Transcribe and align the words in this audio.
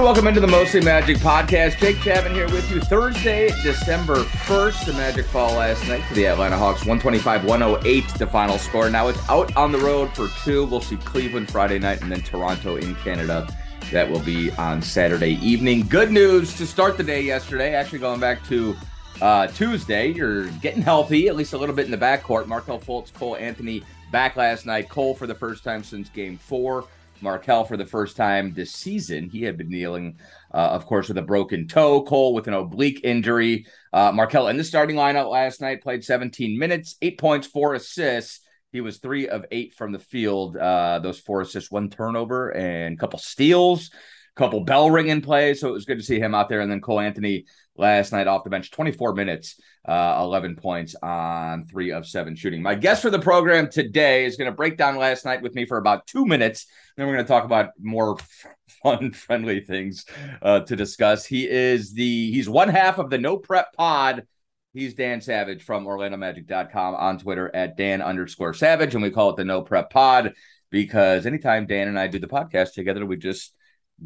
and 0.00 0.06
welcome 0.06 0.26
into 0.26 0.40
the 0.40 0.46
Mostly 0.46 0.80
Magic 0.80 1.18
podcast. 1.18 1.76
Jake 1.76 1.98
Chapman 1.98 2.32
here 2.32 2.48
with 2.48 2.70
you. 2.70 2.80
Thursday, 2.80 3.50
December 3.62 4.22
1st. 4.22 4.86
The 4.86 4.92
Magic 4.94 5.26
fall 5.26 5.56
last 5.56 5.86
night 5.88 6.02
to 6.08 6.14
the 6.14 6.26
Atlanta 6.26 6.56
Hawks, 6.56 6.86
125 6.86 7.44
108, 7.44 8.08
the 8.14 8.26
final 8.26 8.56
score. 8.56 8.88
Now 8.88 9.08
it's 9.08 9.28
out 9.28 9.54
on 9.58 9.72
the 9.72 9.78
road 9.78 10.10
for 10.14 10.28
two. 10.42 10.64
We'll 10.64 10.80
see 10.80 10.96
Cleveland 10.96 11.50
Friday 11.50 11.78
night 11.78 12.00
and 12.00 12.10
then 12.10 12.22
Toronto 12.22 12.76
in 12.76 12.94
Canada. 12.94 13.46
That 13.92 14.10
will 14.10 14.22
be 14.22 14.50
on 14.52 14.80
Saturday 14.80 15.34
evening. 15.46 15.86
Good 15.86 16.10
news 16.10 16.56
to 16.56 16.66
start 16.66 16.96
the 16.96 17.04
day 17.04 17.20
yesterday. 17.20 17.74
Actually, 17.74 17.98
going 17.98 18.20
back 18.20 18.42
to 18.46 18.74
uh, 19.20 19.48
Tuesday, 19.48 20.12
you're 20.12 20.46
getting 20.62 20.80
healthy, 20.80 21.28
at 21.28 21.36
least 21.36 21.52
a 21.52 21.58
little 21.58 21.74
bit 21.74 21.84
in 21.84 21.90
the 21.90 21.98
backcourt. 21.98 22.46
Markelle 22.46 22.80
Fultz, 22.80 23.12
Cole 23.12 23.36
Anthony 23.36 23.82
back 24.10 24.36
last 24.36 24.64
night. 24.64 24.88
Cole 24.88 25.14
for 25.14 25.26
the 25.26 25.34
first 25.34 25.62
time 25.62 25.84
since 25.84 26.08
game 26.08 26.38
four. 26.38 26.86
Markelle 27.22 27.64
for 27.64 27.76
the 27.76 27.86
first 27.86 28.16
time 28.16 28.52
this 28.54 28.72
season. 28.72 29.28
He 29.28 29.42
had 29.42 29.56
been 29.56 29.68
dealing, 29.70 30.18
uh, 30.52 30.56
of 30.56 30.86
course, 30.86 31.08
with 31.08 31.18
a 31.18 31.22
broken 31.22 31.68
toe. 31.68 32.02
Cole 32.02 32.34
with 32.34 32.48
an 32.48 32.54
oblique 32.54 33.00
injury. 33.04 33.66
Uh, 33.92 34.12
Markelle 34.12 34.48
in 34.48 34.56
the 34.56 34.64
starting 34.64 34.96
lineup 34.96 35.30
last 35.30 35.60
night 35.60 35.82
played 35.82 36.04
17 36.04 36.58
minutes, 36.58 36.96
eight 37.02 37.18
points, 37.18 37.46
four 37.46 37.74
assists. 37.74 38.40
He 38.72 38.80
was 38.80 38.98
three 38.98 39.28
of 39.28 39.44
eight 39.50 39.74
from 39.74 39.92
the 39.92 39.98
field. 39.98 40.56
Uh, 40.56 41.00
those 41.00 41.18
four 41.18 41.40
assists, 41.40 41.70
one 41.70 41.90
turnover, 41.90 42.50
and 42.50 42.94
a 42.94 43.00
couple 43.00 43.18
steals, 43.18 43.90
couple 44.34 44.60
bell 44.60 44.90
ringing 44.90 45.20
plays. 45.20 45.60
So 45.60 45.68
it 45.68 45.72
was 45.72 45.84
good 45.84 45.98
to 45.98 46.04
see 46.04 46.18
him 46.18 46.34
out 46.34 46.48
there. 46.48 46.60
And 46.60 46.70
then 46.70 46.80
Cole 46.80 47.00
Anthony 47.00 47.46
last 47.76 48.12
night 48.12 48.26
off 48.26 48.44
the 48.44 48.50
bench, 48.50 48.70
24 48.70 49.14
minutes, 49.14 49.60
uh, 49.88 50.18
11 50.20 50.56
points 50.56 50.94
on 51.02 51.66
three 51.66 51.90
of 51.92 52.06
seven 52.06 52.36
shooting. 52.36 52.62
My 52.62 52.74
guest 52.74 53.02
for 53.02 53.10
the 53.10 53.18
program 53.18 53.70
today 53.70 54.24
is 54.24 54.36
going 54.36 54.50
to 54.50 54.56
break 54.56 54.76
down 54.76 54.96
last 54.96 55.24
night 55.24 55.42
with 55.42 55.54
me 55.54 55.64
for 55.64 55.78
about 55.78 56.06
two 56.06 56.26
minutes. 56.26 56.66
Then 56.96 57.06
we're 57.06 57.14
going 57.14 57.24
to 57.24 57.32
talk 57.32 57.44
about 57.44 57.70
more 57.80 58.18
fun, 58.82 59.12
friendly 59.12 59.60
things 59.60 60.04
uh, 60.42 60.60
to 60.60 60.76
discuss. 60.76 61.24
He 61.24 61.48
is 61.48 61.92
the 61.92 62.30
he's 62.30 62.48
one 62.48 62.68
half 62.68 62.98
of 62.98 63.10
the 63.10 63.18
No 63.18 63.36
Prep 63.36 63.72
Pod. 63.72 64.26
He's 64.72 64.94
Dan 64.94 65.20
Savage 65.20 65.64
from 65.64 65.84
OrlandoMagic.com 65.84 66.94
on 66.94 67.18
Twitter 67.18 67.50
at 67.52 67.76
Dan 67.76 68.00
underscore 68.00 68.54
Savage, 68.54 68.94
and 68.94 69.02
we 69.02 69.10
call 69.10 69.30
it 69.30 69.36
the 69.36 69.44
No 69.44 69.62
Prep 69.62 69.90
Pod 69.90 70.34
because 70.70 71.26
anytime 71.26 71.66
Dan 71.66 71.88
and 71.88 71.98
I 71.98 72.06
do 72.06 72.20
the 72.20 72.28
podcast 72.28 72.74
together, 72.74 73.04
we 73.04 73.16
just 73.16 73.52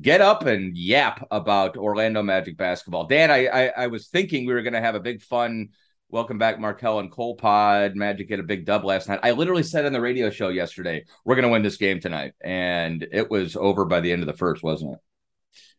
get 0.00 0.20
up 0.20 0.46
and 0.46 0.76
yap 0.76 1.26
about 1.30 1.76
Orlando 1.76 2.22
Magic 2.22 2.56
basketball. 2.56 3.06
Dan, 3.06 3.30
I 3.30 3.46
I, 3.46 3.66
I 3.76 3.86
was 3.88 4.08
thinking 4.08 4.46
we 4.46 4.54
were 4.54 4.62
going 4.62 4.74
to 4.74 4.80
have 4.80 4.94
a 4.94 5.00
big 5.00 5.22
fun 5.22 5.70
welcome 6.14 6.38
back 6.38 6.60
Markelle 6.60 7.00
and 7.00 7.10
Cole 7.10 7.34
Pod. 7.34 7.96
Magic 7.96 8.28
get 8.28 8.38
a 8.38 8.44
big 8.44 8.64
dub 8.64 8.84
last 8.84 9.08
night. 9.08 9.20
I 9.22 9.32
literally 9.32 9.64
said 9.64 9.84
on 9.84 9.92
the 9.92 10.00
radio 10.00 10.30
show 10.30 10.48
yesterday, 10.48 11.04
we're 11.24 11.34
going 11.34 11.44
to 11.44 11.48
win 11.48 11.62
this 11.62 11.76
game 11.76 11.98
tonight, 11.98 12.34
and 12.40 13.04
it 13.10 13.28
was 13.30 13.56
over 13.56 13.84
by 13.84 14.00
the 14.00 14.12
end 14.12 14.22
of 14.22 14.26
the 14.26 14.36
first, 14.36 14.62
wasn't 14.62 14.92
it? 14.92 14.98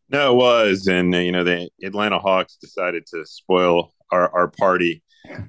No, 0.09 0.33
it 0.33 0.35
was, 0.35 0.88
and 0.88 1.13
you 1.13 1.31
know 1.31 1.44
the 1.44 1.69
Atlanta 1.83 2.19
Hawks 2.19 2.57
decided 2.57 3.05
to 3.07 3.25
spoil 3.25 3.94
our 4.11 4.29
our 4.33 4.47
party. 4.50 5.02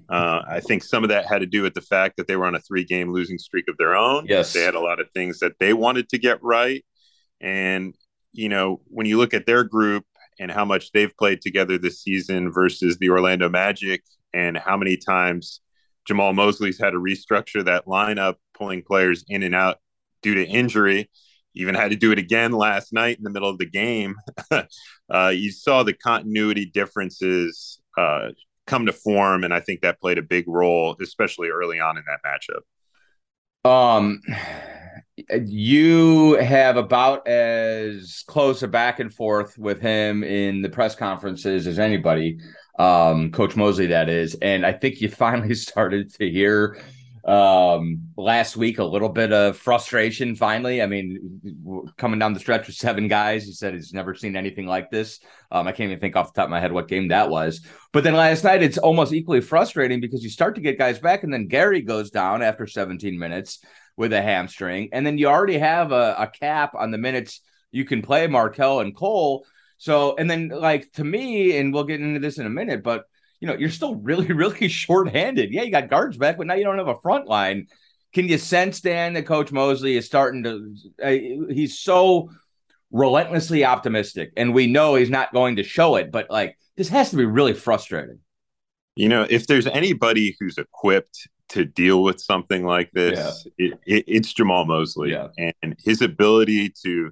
Uh, 0.08 0.40
I 0.48 0.60
think 0.60 0.82
some 0.82 1.02
of 1.02 1.10
that 1.10 1.26
had 1.26 1.40
to 1.40 1.46
do 1.46 1.62
with 1.62 1.74
the 1.74 1.82
fact 1.82 2.16
that 2.16 2.26
they 2.26 2.36
were 2.36 2.46
on 2.46 2.54
a 2.54 2.60
three 2.60 2.84
game 2.84 3.12
losing 3.12 3.38
streak 3.38 3.68
of 3.68 3.76
their 3.76 3.94
own. 3.94 4.26
Yes, 4.26 4.52
they 4.52 4.62
had 4.62 4.74
a 4.74 4.80
lot 4.80 5.00
of 5.00 5.10
things 5.12 5.40
that 5.40 5.58
they 5.58 5.72
wanted 5.72 6.08
to 6.10 6.18
get 6.18 6.42
right, 6.42 6.84
and 7.40 7.94
you 8.36 8.48
know, 8.48 8.80
when 8.88 9.06
you 9.06 9.18
look 9.18 9.34
at 9.34 9.46
their 9.46 9.64
group 9.64 10.04
and 10.38 10.50
how 10.50 10.64
much 10.64 10.92
they've 10.92 11.16
played 11.16 11.40
together 11.40 11.78
this 11.78 12.02
season 12.02 12.52
versus 12.52 12.98
the 12.98 13.08
Orlando 13.08 13.48
Magic 13.48 14.02
and 14.34 14.56
how 14.56 14.76
many 14.76 14.96
times 14.96 15.60
Jamahl 16.08 16.34
Mosley's 16.34 16.78
had 16.78 16.90
to 16.90 16.98
restructure 16.98 17.64
that 17.64 17.86
lineup, 17.86 18.34
pulling 18.54 18.82
players 18.82 19.24
in 19.28 19.42
and 19.42 19.54
out 19.54 19.78
due 20.22 20.34
to 20.34 20.46
injury. 20.46 21.10
Even 21.54 21.74
had 21.74 21.90
to 21.90 21.96
do 21.96 22.12
it 22.12 22.18
again 22.18 22.52
last 22.52 22.92
night 22.92 23.16
in 23.16 23.24
the 23.24 23.30
middle 23.30 23.48
of 23.48 23.56
the 23.56 23.68
game. 23.68 24.14
uh, 25.10 25.28
you 25.28 25.50
saw 25.50 25.82
the 25.82 25.94
continuity 25.94 26.66
differences 26.66 27.80
uh, 27.96 28.28
come 28.66 28.84
to 28.84 28.92
form, 28.92 29.42
and 29.42 29.54
I 29.54 29.60
think 29.60 29.80
that 29.80 29.98
played 29.98 30.18
a 30.18 30.22
big 30.22 30.44
role, 30.46 30.94
especially 31.00 31.48
early 31.48 31.80
on 31.80 31.96
in 31.96 32.04
that 32.06 32.20
matchup. 32.22 32.60
Um, 33.68 34.20
you 35.30 36.34
have 36.34 36.76
about 36.76 37.26
as 37.26 38.22
close 38.26 38.62
a 38.62 38.68
back 38.68 39.00
and 39.00 39.12
forth 39.12 39.58
with 39.58 39.80
him 39.80 40.22
in 40.22 40.62
the 40.62 40.68
press 40.68 40.94
conferences 40.94 41.66
as 41.66 41.78
anybody, 41.78 42.38
um, 42.78 43.32
Coach 43.32 43.56
Mosley, 43.56 43.86
that 43.86 44.08
is. 44.08 44.36
And 44.40 44.64
I 44.64 44.72
think 44.72 45.00
you 45.00 45.08
finally 45.10 45.54
started 45.54 46.12
to 46.14 46.30
hear 46.30 46.78
um, 47.24 48.02
last 48.16 48.56
week 48.56 48.78
a 48.78 48.84
little 48.84 49.08
bit 49.08 49.32
of 49.32 49.56
frustration 49.58 50.36
finally. 50.36 50.80
I 50.80 50.86
mean, 50.86 51.90
coming 51.96 52.20
down 52.20 52.34
the 52.34 52.40
stretch 52.40 52.68
with 52.68 52.76
seven 52.76 53.08
guys, 53.08 53.44
he 53.44 53.52
said 53.52 53.74
he's 53.74 53.92
never 53.92 54.14
seen 54.14 54.36
anything 54.36 54.66
like 54.66 54.92
this. 54.92 55.18
Um, 55.50 55.66
I 55.66 55.72
can't 55.72 55.90
even 55.90 55.98
think 55.98 56.14
off 56.14 56.32
the 56.32 56.40
top 56.40 56.46
of 56.46 56.50
my 56.50 56.60
head 56.60 56.70
what 56.70 56.86
game 56.86 57.08
that 57.08 57.28
was. 57.28 57.66
But 57.92 58.04
then 58.04 58.14
last 58.14 58.44
night, 58.44 58.62
it's 58.62 58.78
almost 58.78 59.12
equally 59.12 59.40
frustrating 59.40 60.00
because 60.00 60.22
you 60.22 60.30
start 60.30 60.54
to 60.54 60.60
get 60.60 60.78
guys 60.78 61.00
back, 61.00 61.24
and 61.24 61.32
then 61.32 61.48
Gary 61.48 61.82
goes 61.82 62.10
down 62.10 62.42
after 62.42 62.64
17 62.64 63.18
minutes 63.18 63.58
with 63.96 64.12
a 64.12 64.22
hamstring. 64.22 64.90
And 64.92 65.06
then 65.06 65.18
you 65.18 65.28
already 65.28 65.58
have 65.58 65.92
a, 65.92 66.16
a 66.18 66.26
cap 66.26 66.74
on 66.74 66.90
the 66.90 66.98
minutes 66.98 67.40
you 67.72 67.84
can 67.84 68.02
play 68.02 68.26
Markelle 68.26 68.80
and 68.80 68.94
Cole. 68.94 69.46
So, 69.78 70.16
and 70.16 70.30
then 70.30 70.48
like 70.48 70.90
to 70.92 71.04
me, 71.04 71.58
and 71.58 71.72
we'll 71.72 71.84
get 71.84 72.00
into 72.00 72.20
this 72.20 72.38
in 72.38 72.46
a 72.46 72.50
minute, 72.50 72.82
but 72.82 73.04
you 73.40 73.48
know, 73.48 73.54
you're 73.54 73.70
still 73.70 73.94
really, 74.02 74.26
really 74.26 74.68
short-handed. 74.68 75.52
Yeah, 75.52 75.62
you 75.62 75.70
got 75.70 75.90
guards 75.90 76.16
back, 76.16 76.38
but 76.38 76.46
now 76.46 76.54
you 76.54 76.64
don't 76.64 76.78
have 76.78 76.88
a 76.88 77.00
front 77.00 77.26
line. 77.26 77.66
Can 78.12 78.28
you 78.28 78.38
sense, 78.38 78.80
Dan, 78.80 79.12
that 79.12 79.26
Coach 79.26 79.52
Mosley 79.52 79.96
is 79.96 80.06
starting 80.06 80.42
to? 80.44 80.74
Uh, 81.02 81.52
he's 81.52 81.78
so 81.78 82.30
relentlessly 82.90 83.64
optimistic, 83.64 84.32
and 84.36 84.54
we 84.54 84.66
know 84.66 84.94
he's 84.94 85.10
not 85.10 85.34
going 85.34 85.56
to 85.56 85.62
show 85.62 85.96
it. 85.96 86.10
But 86.10 86.30
like, 86.30 86.56
this 86.76 86.88
has 86.88 87.10
to 87.10 87.16
be 87.16 87.26
really 87.26 87.52
frustrating. 87.52 88.20
You 88.94 89.10
know, 89.10 89.26
if 89.28 89.46
there's 89.46 89.66
anybody 89.66 90.34
who's 90.40 90.56
equipped 90.56 91.28
to 91.50 91.64
deal 91.64 92.02
with 92.02 92.20
something 92.20 92.64
like 92.64 92.90
this, 92.92 93.46
yeah. 93.58 93.66
it, 93.66 93.78
it, 93.86 94.04
it's 94.06 94.34
Jamahl 94.34 94.66
Mosley 94.66 95.12
yeah. 95.12 95.28
and 95.36 95.76
his 95.84 96.02
ability 96.02 96.72
to 96.84 97.10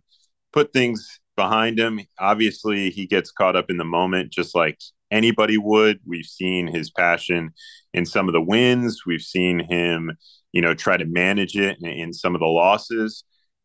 put 0.53 0.72
things 0.72 1.21
behind 1.37 1.78
him. 1.78 2.00
Obviously, 2.19 2.91
he 2.91 3.06
gets 3.06 3.31
caught 3.31 3.56
up 3.56 3.71
in 3.71 3.77
the 3.77 3.84
moment, 3.84 4.33
just 4.33 4.55
like 4.55 4.78
anybody 5.11 5.59
would. 5.59 6.00
We've 6.06 6.27
seen 6.27 6.67
his 6.67 6.91
passion 6.91 7.53
in 7.93 8.06
some 8.06 8.28
of 8.28 8.33
the 8.33 8.43
wins. 8.43 9.03
We've 9.06 9.22
seen 9.22 9.61
him, 9.61 10.17
you 10.53 10.61
know, 10.61 10.75
try 10.75 10.97
to 10.97 11.05
manage 11.05 11.56
it 11.56 11.78
in, 11.81 11.89
in 11.89 12.12
some 12.12 12.34
of 12.34 12.41
the 12.41 12.47
losses. 12.47 13.25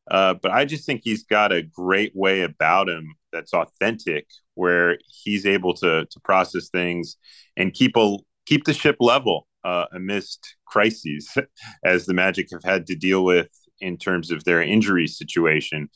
Uh, 0.09 0.33
but 0.33 0.51
I 0.51 0.65
just 0.65 0.85
think 0.85 1.01
he's 1.03 1.23
got 1.23 1.51
a 1.51 1.61
great 1.61 2.11
way 2.15 2.41
about 2.41 2.89
him 2.89 3.15
that's 3.31 3.53
authentic, 3.53 4.27
where 4.55 4.97
he's 5.07 5.45
able 5.45 5.73
to 5.75 6.05
to 6.05 6.19
process 6.21 6.69
things 6.69 7.17
and 7.55 7.73
keep 7.73 7.95
a 7.95 8.17
keep 8.45 8.65
the 8.65 8.73
ship 8.73 8.97
level 8.99 9.47
uh, 9.63 9.85
amidst 9.93 10.55
crises, 10.65 11.29
as 11.83 12.05
the 12.05 12.13
Magic 12.13 12.47
have 12.51 12.63
had 12.63 12.87
to 12.87 12.95
deal 12.95 13.23
with 13.23 13.49
in 13.79 13.97
terms 13.97 14.31
of 14.31 14.43
their 14.43 14.61
injury 14.61 15.07
situation. 15.07 15.89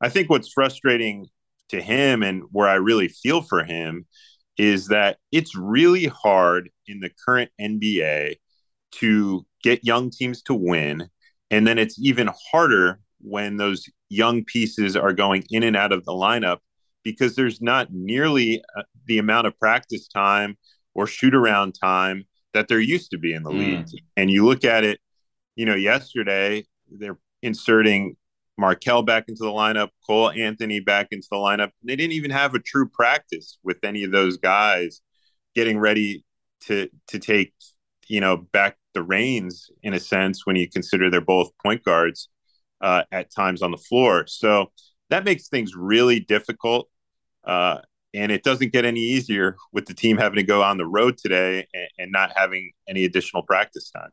I 0.00 0.08
think 0.08 0.28
what's 0.28 0.52
frustrating 0.52 1.26
to 1.70 1.80
him 1.80 2.22
and 2.22 2.42
where 2.50 2.68
I 2.68 2.74
really 2.74 3.08
feel 3.08 3.40
for 3.40 3.64
him 3.64 4.06
is 4.58 4.88
that 4.88 5.16
it's 5.30 5.56
really 5.56 6.06
hard 6.06 6.68
in 6.86 7.00
the 7.00 7.10
current 7.24 7.50
NBA 7.60 8.36
to 8.96 9.46
get 9.62 9.84
young 9.84 10.10
teams 10.10 10.42
to 10.42 10.54
win. 10.54 11.08
And 11.50 11.66
then 11.66 11.78
it's 11.78 11.98
even 11.98 12.30
harder 12.50 13.00
when 13.20 13.56
those 13.56 13.84
young 14.08 14.44
pieces 14.44 14.96
are 14.96 15.12
going 15.12 15.44
in 15.50 15.62
and 15.62 15.76
out 15.76 15.92
of 15.92 16.04
the 16.04 16.12
lineup 16.12 16.58
because 17.02 17.34
there's 17.34 17.62
not 17.62 17.88
nearly 17.90 18.62
uh, 18.76 18.82
the 19.06 19.18
amount 19.18 19.46
of 19.46 19.58
practice 19.58 20.08
time 20.08 20.56
or 20.94 21.06
shoot 21.06 21.34
around 21.34 21.72
time 21.72 22.24
that 22.54 22.68
there 22.68 22.80
used 22.80 23.10
to 23.10 23.18
be 23.18 23.32
in 23.32 23.42
the 23.42 23.50
mm. 23.50 23.58
league. 23.58 24.02
And 24.16 24.30
you 24.30 24.44
look 24.44 24.64
at 24.64 24.84
it, 24.84 25.00
you 25.56 25.66
know, 25.66 25.74
yesterday 25.74 26.64
they're 26.90 27.18
inserting 27.42 28.16
Markelle 28.58 29.02
back 29.02 29.24
into 29.28 29.42
the 29.42 29.50
lineup, 29.50 29.88
Cole 30.06 30.30
Anthony 30.30 30.80
back 30.80 31.08
into 31.10 31.26
the 31.30 31.36
lineup. 31.36 31.70
They 31.82 31.96
didn't 31.96 32.12
even 32.12 32.30
have 32.30 32.54
a 32.54 32.58
true 32.58 32.88
practice 32.88 33.58
with 33.62 33.78
any 33.82 34.04
of 34.04 34.12
those 34.12 34.36
guys 34.36 35.00
getting 35.54 35.78
ready 35.78 36.24
to 36.66 36.88
to 37.08 37.18
take, 37.18 37.54
you 38.08 38.20
know, 38.20 38.36
back 38.36 38.76
the 38.94 39.02
reins 39.02 39.70
in 39.82 39.94
a 39.94 40.00
sense 40.00 40.46
when 40.46 40.56
you 40.56 40.68
consider 40.68 41.10
they're 41.10 41.20
both 41.20 41.50
point 41.62 41.82
guards 41.82 42.28
uh, 42.80 43.04
at 43.10 43.34
times 43.34 43.62
on 43.62 43.70
the 43.70 43.78
floor. 43.78 44.26
So 44.26 44.70
that 45.10 45.24
makes 45.24 45.48
things 45.48 45.74
really 45.74 46.20
difficult. 46.20 46.88
Uh, 47.44 47.78
and 48.14 48.30
it 48.30 48.42
doesn't 48.42 48.72
get 48.72 48.84
any 48.84 49.00
easier 49.00 49.56
with 49.72 49.86
the 49.86 49.94
team 49.94 50.18
having 50.18 50.36
to 50.36 50.42
go 50.42 50.62
on 50.62 50.76
the 50.76 50.86
road 50.86 51.16
today 51.16 51.66
and, 51.72 51.88
and 51.98 52.12
not 52.12 52.32
having 52.36 52.72
any 52.86 53.04
additional 53.04 53.42
practice 53.42 53.90
time. 53.90 54.10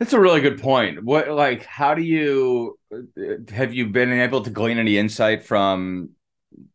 That's 0.00 0.12
a 0.12 0.20
really 0.20 0.40
good 0.40 0.60
point. 0.60 1.04
What 1.04 1.28
like 1.30 1.64
how 1.64 1.94
do 1.94 2.02
you 2.02 2.78
have 3.50 3.72
you 3.74 3.86
been 3.86 4.12
able 4.12 4.42
to 4.42 4.50
glean 4.50 4.78
any 4.78 4.96
insight 4.98 5.44
from 5.44 6.10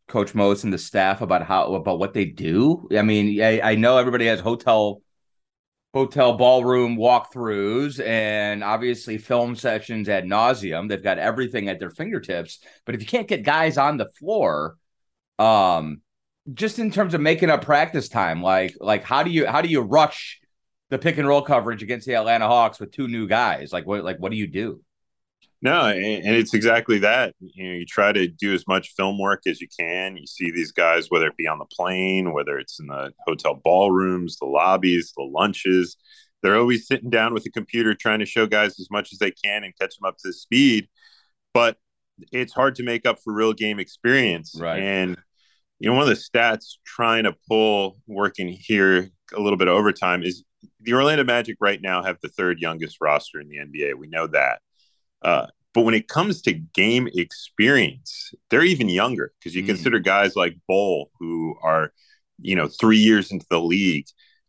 Coach 0.08 0.36
Mose 0.36 0.64
and 0.64 0.74
the 0.74 0.78
staff 0.78 1.22
about 1.22 1.44
how 1.44 1.74
about 1.74 2.00
what 2.00 2.14
they 2.14 2.26
do? 2.26 2.88
I 2.98 3.02
mean, 3.02 3.42
I, 3.42 3.62
I 3.62 3.76
know 3.76 3.98
everybody 3.98 4.26
has 4.28 4.40
hotel 4.40 5.02
hotel 5.94 6.34
ballroom 6.38 6.98
walkthroughs 6.98 8.04
and 8.04 8.64
obviously 8.64 9.18
film 9.18 9.56
sessions 9.56 10.10
ad 10.10 10.26
nauseum. 10.26 10.90
They've 10.90 11.04
got 11.04 11.20
everything 11.20 11.70
at 11.70 11.80
their 11.80 11.92
fingertips. 11.92 12.60
But 12.86 12.96
if 12.96 13.02
you 13.02 13.08
can't 13.08 13.28
get 13.28 13.44
guys 13.44 13.78
on 13.78 13.98
the 13.98 14.10
floor, 14.20 14.78
Um, 15.40 16.02
just 16.52 16.80
in 16.80 16.92
terms 16.92 17.14
of 17.14 17.22
making 17.22 17.50
up 17.50 17.64
practice 17.64 18.10
time, 18.10 18.42
like 18.42 18.76
like 18.80 19.04
how 19.04 19.24
do 19.24 19.32
you 19.32 19.48
how 19.48 19.62
do 19.62 19.70
you 19.70 19.82
rush 19.82 20.40
the 20.90 20.98
pick 20.98 21.18
and 21.18 21.28
roll 21.28 21.42
coverage 21.42 21.84
against 21.84 22.06
the 22.06 22.16
Atlanta 22.16 22.48
Hawks 22.48 22.80
with 22.80 22.92
two 22.92 23.08
new 23.08 23.28
guys? 23.28 23.72
Like 23.72 23.86
what 23.86 24.04
like 24.04 24.18
what 24.18 24.32
do 24.32 24.38
you 24.38 24.48
do? 24.48 24.82
No, 25.62 25.86
and 25.88 26.36
it's 26.36 26.54
exactly 26.54 27.00
that. 27.00 27.34
You 27.40 27.64
know, 27.66 27.74
you 27.76 27.86
try 27.86 28.12
to 28.12 28.28
do 28.28 28.54
as 28.54 28.68
much 28.68 28.94
film 28.98 29.18
work 29.18 29.44
as 29.48 29.62
you 29.62 29.68
can. 29.80 30.18
You 30.18 30.28
see 30.28 30.52
these 30.52 30.74
guys, 30.74 31.08
whether 31.10 31.28
it 31.28 31.38
be 31.38 31.48
on 31.48 31.58
the 31.58 31.66
plane, 31.66 32.34
whether 32.34 32.58
it's 32.58 32.82
in 32.82 32.88
the 32.88 33.14
hotel 33.26 33.62
ballrooms, 33.64 34.36
the 34.36 34.46
lobbies, 34.46 35.14
the 35.16 35.24
lunches, 35.24 35.96
they're 36.42 36.58
always 36.58 36.86
sitting 36.86 37.10
down 37.10 37.34
with 37.34 37.46
a 37.46 37.50
computer 37.50 37.96
trying 37.96 38.20
to 38.20 38.26
show 38.26 38.46
guys 38.46 38.78
as 38.78 38.90
much 38.92 39.14
as 39.14 39.20
they 39.20 39.32
can 39.32 39.64
and 39.64 39.74
catch 39.80 39.96
them 39.98 40.06
up 40.06 40.18
to 40.18 40.34
speed. 40.34 40.90
But 41.54 41.78
it's 42.34 42.52
hard 42.52 42.76
to 42.76 42.84
make 42.84 43.06
up 43.06 43.20
for 43.24 43.34
real 43.34 43.54
game 43.54 43.80
experience. 43.80 44.58
Right. 44.60 44.84
And 44.84 45.18
you 45.84 45.90
know, 45.90 45.96
one 45.96 46.10
of 46.10 46.16
the 46.16 46.16
stats 46.16 46.78
trying 46.86 47.26
to 47.26 47.36
pull 47.46 47.98
working 48.08 48.48
here 48.48 49.10
a 49.36 49.42
little 49.42 49.58
bit 49.58 49.68
of 49.68 49.76
overtime 49.76 50.24
is 50.24 50.46
the 50.80 50.94
Orlando 50.94 51.26
Magic 51.26 51.58
right 51.60 51.82
now 51.82 52.02
have 52.02 52.16
the 52.22 52.30
third 52.30 52.62
youngest 52.62 53.00
roster 53.02 53.42
in 53.42 53.50
the 53.50 53.58
NBA. 53.58 53.96
We 53.96 54.08
know 54.08 54.28
that. 54.28 54.62
Uh, 55.22 55.48
but 55.74 55.82
when 55.82 55.94
it 55.94 56.08
comes 56.08 56.42
to 56.44 56.54
game 56.54 57.10
experience, 57.14 58.34
they're 58.50 58.64
even 58.64 58.88
younger 58.88 59.34
because 59.38 59.56
you 59.56 59.64
mm. 59.64 59.66
consider 59.66 60.00
guys 60.00 60.38
like 60.38 60.56
Bol, 60.70 61.12
who 61.20 61.58
are, 61.62 61.92
you 62.40 62.56
know, 62.56 62.70
three 62.70 63.00
years 63.00 63.30
into 63.30 63.46
the 63.50 63.60
league. 63.60 64.06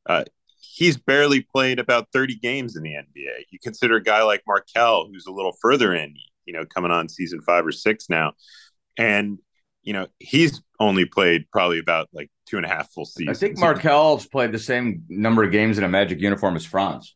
Uh, 0.06 0.22
he's 0.60 0.96
barely 0.96 1.40
played 1.40 1.80
about 1.80 2.12
30 2.12 2.36
games 2.36 2.76
in 2.76 2.84
the 2.84 2.92
NBA. 2.92 3.46
You 3.50 3.58
consider 3.60 3.96
a 3.96 4.02
guy 4.02 4.22
like 4.22 4.44
Markelle, 4.46 5.08
who's 5.08 5.26
a 5.26 5.32
little 5.32 5.56
further 5.60 5.96
in, 5.96 6.14
you 6.46 6.52
know, 6.54 6.64
coming 6.64 6.92
on 6.92 7.08
season 7.08 7.40
five 7.40 7.66
or 7.66 7.72
six 7.72 8.08
now. 8.08 8.34
And, 8.96 9.40
you 9.84 9.92
know, 9.92 10.06
he's 10.18 10.60
only 10.80 11.04
played 11.04 11.46
probably 11.52 11.78
about 11.78 12.08
like 12.12 12.30
two 12.46 12.56
and 12.56 12.66
a 12.66 12.68
half 12.68 12.90
full 12.90 13.04
seasons. 13.04 13.36
I 13.36 13.38
think 13.38 13.58
Markelle's 13.58 14.26
played 14.26 14.52
the 14.52 14.58
same 14.58 15.04
number 15.08 15.44
of 15.44 15.52
games 15.52 15.78
in 15.78 15.84
a 15.84 15.88
Magic 15.88 16.20
uniform 16.20 16.56
as 16.56 16.64
Franz. 16.64 17.14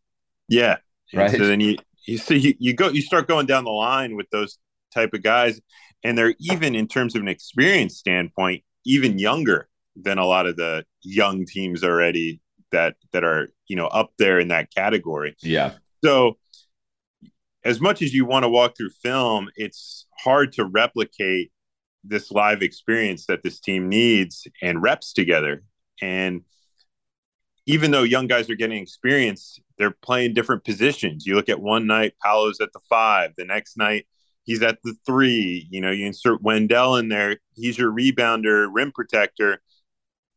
Yeah. 0.49 0.77
Right. 1.13 1.31
so 1.31 1.47
then 1.47 1.61
you, 1.61 1.79
you 2.05 2.19
see 2.19 2.37
you, 2.37 2.55
you 2.59 2.75
go 2.75 2.89
you 2.89 3.03
start 3.03 3.29
going 3.29 3.47
down 3.47 3.65
the 3.65 3.71
line 3.71 4.15
with 4.15 4.29
those 4.31 4.59
type 4.93 5.15
of 5.15 5.23
guys 5.23 5.61
and 6.05 6.17
they're 6.17 6.35
even 6.39 6.75
in 6.75 6.87
terms 6.87 7.15
of 7.15 7.23
an 7.23 7.29
experience 7.29 7.97
standpoint 7.97 8.63
even 8.85 9.19
younger 9.19 9.69
than 9.97 10.19
a 10.19 10.27
lot 10.27 10.47
of 10.47 10.57
the 10.57 10.85
young 11.03 11.45
teams 11.45 11.83
already 11.83 12.41
that 12.73 12.97
that 13.13 13.25
are 13.25 13.49
you 13.69 13.77
know 13.77 13.87
up 13.87 14.13
there 14.19 14.39
in 14.39 14.49
that 14.49 14.73
category 14.75 15.35
yeah 15.43 15.73
so 16.05 16.37
as 17.65 17.81
much 17.81 18.03
as 18.03 18.15
you 18.15 18.25
want 18.25 18.45
to 18.45 18.49
walk 18.49 18.77
through 18.77 18.91
film 19.03 19.49
it's 19.57 20.07
hard 20.19 20.53
to 20.53 20.65
replicate 20.65 21.51
this 22.09 22.31
live 22.31 22.63
experience 22.63 23.27
that 23.27 23.43
this 23.43 23.61
team 23.61 23.89
needs 23.89 24.47
and 24.63 24.83
reps 24.83 25.13
together 25.13 25.63
and 26.01 26.43
even 27.67 27.91
though 27.91 28.03
young 28.03 28.27
guys 28.27 28.49
are 28.49 28.55
getting 28.55 28.83
experience 28.83 29.61
they're 29.79 29.93
playing 30.03 30.35
different 30.35 30.65
positions. 30.65 31.25
You 31.25 31.37
look 31.37 31.49
at 31.49 31.61
one 31.61 31.87
night, 31.87 32.15
Paolo's 32.23 32.61
at 32.61 32.73
the 32.73 32.81
five. 32.91 33.33
The 33.37 33.45
next 33.45 33.77
night, 33.77 34.07
he's 34.43 34.63
at 34.63 34.79
the 34.83 34.95
three. 35.07 35.67
You 35.71 35.81
know, 35.81 35.91
you 35.91 36.07
insert 36.07 36.43
Wendell 36.43 36.97
in 36.97 37.09
there. 37.09 37.37
He's 37.55 37.79
your 37.79 37.93
rebounder, 37.93 38.69
rim 38.71 38.93
protector. 38.93 39.63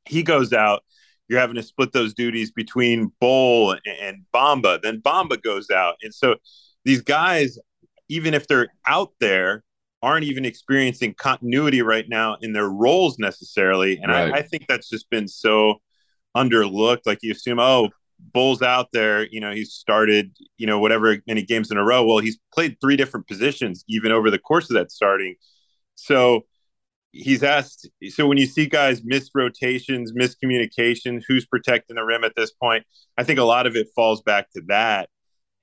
He 0.08 0.24
goes 0.24 0.54
out. 0.54 0.84
You're 1.28 1.40
having 1.40 1.56
to 1.56 1.64
split 1.64 1.92
those 1.92 2.14
duties 2.14 2.52
between 2.52 3.12
Bol 3.20 3.76
and 4.02 4.26
Bamba. 4.34 4.82
Then 4.82 5.02
Bamba 5.02 5.42
goes 5.42 5.70
out. 5.70 5.96
And 6.02 6.14
so 6.14 6.36
these 6.84 7.02
guys, 7.02 7.58
even 8.10 8.34
if 8.34 8.48
they're 8.48 8.68
out 8.86 9.14
there, 9.20 9.64
aren't 10.02 10.26
even 10.26 10.46
experiencing 10.46 11.14
continuity 11.14 11.82
right 11.82 12.10
now 12.10 12.38
in 12.42 12.54
their 12.54 12.70
roles 12.70 13.20
necessarily. 13.20 13.98
And 13.98 14.12
right. 14.12 14.34
I, 14.34 14.38
I 14.38 14.42
think 14.42 14.66
that's 14.68 14.90
just 14.90 15.10
been 15.10 15.28
so 15.28 15.82
underlooked. 16.36 17.02
Like 17.06 17.20
you 17.22 17.32
assume, 17.32 17.60
oh, 17.60 17.90
Bol's 18.34 18.62
out 18.62 18.92
there, 18.94 19.28
you 19.28 19.40
know, 19.40 19.52
he's 19.52 19.74
started, 19.74 20.36
you 20.58 20.68
know, 20.68 20.80
whatever 20.80 21.18
many 21.28 21.44
games 21.44 21.72
in 21.72 21.78
a 21.78 21.84
row. 21.84 22.06
Well, 22.06 22.20
he's 22.20 22.40
played 22.54 22.78
three 22.82 22.96
different 22.96 23.28
positions 23.28 23.84
even 23.88 24.12
over 24.12 24.30
the 24.30 24.40
course 24.40 24.70
of 24.70 24.76
that 24.76 24.92
starting. 24.92 25.36
So 25.96 26.46
he's 27.12 27.44
asked. 27.44 27.90
So 28.10 28.28
when 28.28 28.38
you 28.38 28.46
see 28.46 28.68
guys 28.68 29.02
miss 29.04 29.30
rotations, 29.34 30.14
miscommunication, 30.14 31.22
who's 31.28 31.46
protecting 31.46 31.96
the 31.96 32.04
rim 32.04 32.24
at 32.24 32.36
this 32.36 32.52
point, 32.52 32.86
I 33.18 33.24
think 33.24 33.40
a 33.40 33.44
lot 33.44 33.68
of 33.68 33.76
it 33.76 33.88
falls 33.96 34.22
back 34.22 34.52
to 34.52 34.62
that. 34.68 35.10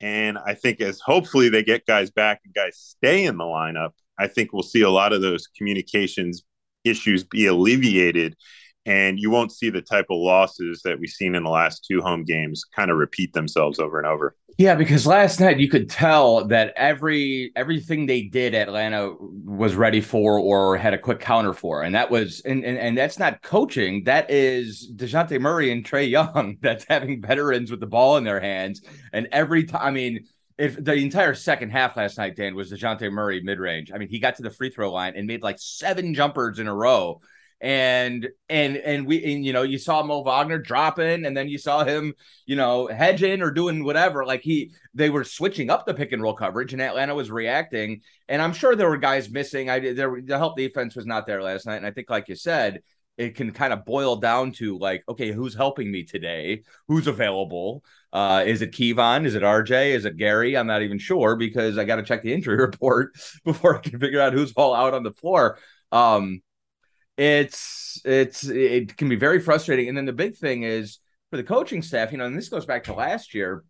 And 0.00 0.38
I 0.38 0.55
think 0.55 0.81
as 0.81 1.00
hopefully 1.00 1.49
they 1.49 1.64
get 1.64 1.87
guys 1.87 2.11
back 2.11 2.41
and 2.44 2.55
guys 2.55 2.76
stay 2.76 3.25
in 3.25 3.37
the 3.37 3.44
lineup, 3.44 3.93
I 4.19 4.26
think 4.26 4.53
we'll 4.53 4.62
see 4.62 4.82
a 4.82 4.91
lot 4.91 5.12
of 5.12 5.23
those 5.23 5.47
communications 5.47 6.43
issues 6.85 7.25
be 7.25 7.47
alleviated 7.47 8.37
and 8.88 9.20
you 9.20 9.29
won't 9.29 9.53
see 9.53 9.69
the 9.69 9.82
type 9.82 10.06
of 10.09 10.17
losses 10.17 10.81
that 10.82 10.99
we've 10.99 11.11
seen 11.11 11.35
in 11.35 11.44
the 11.44 11.50
last 11.50 11.85
two 11.85 12.00
home 12.00 12.25
games 12.25 12.65
kind 12.75 12.91
of 12.91 12.97
repeat 12.97 13.35
themselves 13.35 13.79
over 13.79 13.99
and 13.99 14.06
over. 14.06 14.35
Yeah, 14.56 14.76
because 14.76 15.06
last 15.06 15.41
night 15.41 15.59
you 15.59 15.69
could 15.69 15.91
tell 15.91 16.47
that 16.47 16.73
every 16.75 17.53
everything 17.55 18.06
they 18.06 18.23
did 18.23 18.55
Atlanta 18.55 19.15
was 19.20 19.75
ready 19.75 20.00
for 20.00 20.38
or 20.38 20.79
had 20.79 20.94
a 20.94 20.99
quick 20.99 21.20
counter 21.20 21.53
for. 21.53 21.82
And 21.82 21.94
that 21.94 22.11
was 22.11 22.41
and 22.41 22.65
and, 22.65 22.79
and 22.79 22.97
that's 22.97 23.19
not 23.19 23.43
coaching. 23.43 24.05
That 24.05 24.31
is 24.31 24.91
Dejounte 24.97 25.38
Murray 25.38 25.70
and 25.70 25.85
Trae 25.85 26.09
Young 26.09 26.56
that's 26.62 26.87
having 26.88 27.20
veterans 27.20 27.70
with 27.70 27.81
the 27.81 27.87
ball 27.87 28.17
in 28.17 28.25
their 28.25 28.41
hands. 28.41 28.81
And 29.12 29.29
every 29.32 29.65
time 29.65 29.82
I 29.82 29.91
mean 29.91 30.25
if 30.58 30.82
the 30.82 30.94
entire 30.94 31.34
second 31.34 31.70
half 31.70 31.96
last 31.96 32.19
night, 32.19 32.37
Dan, 32.37 32.56
was 32.56 32.72
Dejounte 32.72 33.10
Murray 33.12 33.40
mid 33.40 33.60
range. 33.60 33.93
I 33.94 33.99
mean, 33.99 34.08
he 34.08 34.19
got 34.19 34.37
to 34.37 34.43
the 34.43 34.50
free 34.50 34.70
throw 34.70 34.93
line 34.93 35.14
and 35.16 35.26
made 35.26 35.43
like 35.43 35.58
seven 35.58 36.14
jumpers 36.14 36.58
in 36.58 36.66
a 36.66 36.75
row. 36.75 37.20
And 37.60 38.28
and 38.49 38.76
and 38.76 39.05
we 39.05 39.34
and, 39.34 39.44
you 39.44 39.52
know 39.52 39.62
you 39.62 39.78
saw 39.78 40.05
Mo 40.05 40.22
Wagner 40.22 40.58
dropping 40.58 41.26
and 41.26 41.37
then 41.37 41.49
you 41.49 41.58
saw 41.58 41.82
him 41.82 42.14
you 42.46 42.55
know 42.55 42.87
hedging 42.87 43.43
or 43.43 43.50
doing 43.50 43.82
whatever. 43.82 44.25
Like 44.25 44.43
he 44.43 44.72
they 44.94 45.10
were 45.10 45.25
switching 45.25 45.69
up 45.69 45.84
the 45.84 45.94
pick 45.94 46.12
and 46.12 46.22
roll 46.22 46.34
coverage 46.34 46.72
and 46.72 46.81
Atlanta 46.81 47.16
was 47.16 47.32
reacting. 47.32 48.02
And 48.28 48.40
I'm 48.40 48.52
sure 48.52 48.76
there 48.76 48.88
were 48.88 48.96
guys 48.96 49.28
missing. 49.28 49.69
I 49.69 49.93
there 49.93 50.20
the 50.22 50.38
help 50.38 50.56
defense 50.56 50.94
was 50.94 51.05
not 51.05 51.26
there 51.26 51.43
last 51.43 51.66
night. 51.66 51.78
And 51.78 51.87
I 51.87 51.90
think 51.90 52.10
like 52.10 52.28
you 52.28 52.37
said 52.37 52.81
it 53.19 53.35
can 53.35 53.50
kind 53.53 53.73
of 53.73 53.85
boil 53.85 54.17
down 54.17 54.53
to 54.53 54.79
like 54.79 55.03
okay 55.09 55.32
who's 55.32 55.55
helping 55.55 55.91
me 55.91 56.05
today? 56.05 56.62
Who's 56.87 57.06
available? 57.06 57.85
Uh 58.12 58.44
is 58.47 58.62
it 58.62 58.73
Kevon? 58.73 59.26
Is 59.26 59.35
it 59.35 59.43
RJ 59.43 59.94
is 59.94 60.05
it 60.05 60.17
Gary? 60.17 60.56
I'm 60.56 60.69
not 60.69 60.82
even 60.82 60.99
sure 60.99 61.37
because 61.37 61.77
I 61.77 61.84
got 61.84 61.96
to 61.96 62.03
check 62.05 62.22
the 62.22 62.32
injury 62.32 62.56
report 62.65 63.13
before 63.44 63.77
I 63.77 63.81
can 63.81 63.98
figure 63.98 64.20
out 64.20 64.32
who's 64.32 64.53
all 64.53 64.75
out 64.75 64.94
on 64.94 65.03
the 65.03 65.13
floor. 65.13 65.58
Um 65.93 66.41
it's 67.17 68.01
it's 68.05 68.44
it 68.44 68.96
can 68.96 69.08
be 69.08 69.17
very 69.17 69.41
frustrating. 69.41 69.89
And 69.89 69.96
then 69.98 70.06
the 70.06 70.13
big 70.13 70.37
thing 70.37 70.63
is 70.63 71.01
for 71.31 71.37
the 71.37 71.43
coaching 71.43 71.82
staff, 71.82 72.13
you 72.13 72.19
know, 72.19 72.27
and 72.27 72.39
this 72.39 72.48
goes 72.48 72.67
back 72.67 72.84
to 72.84 72.94
last 72.94 73.34
year. 73.34 73.65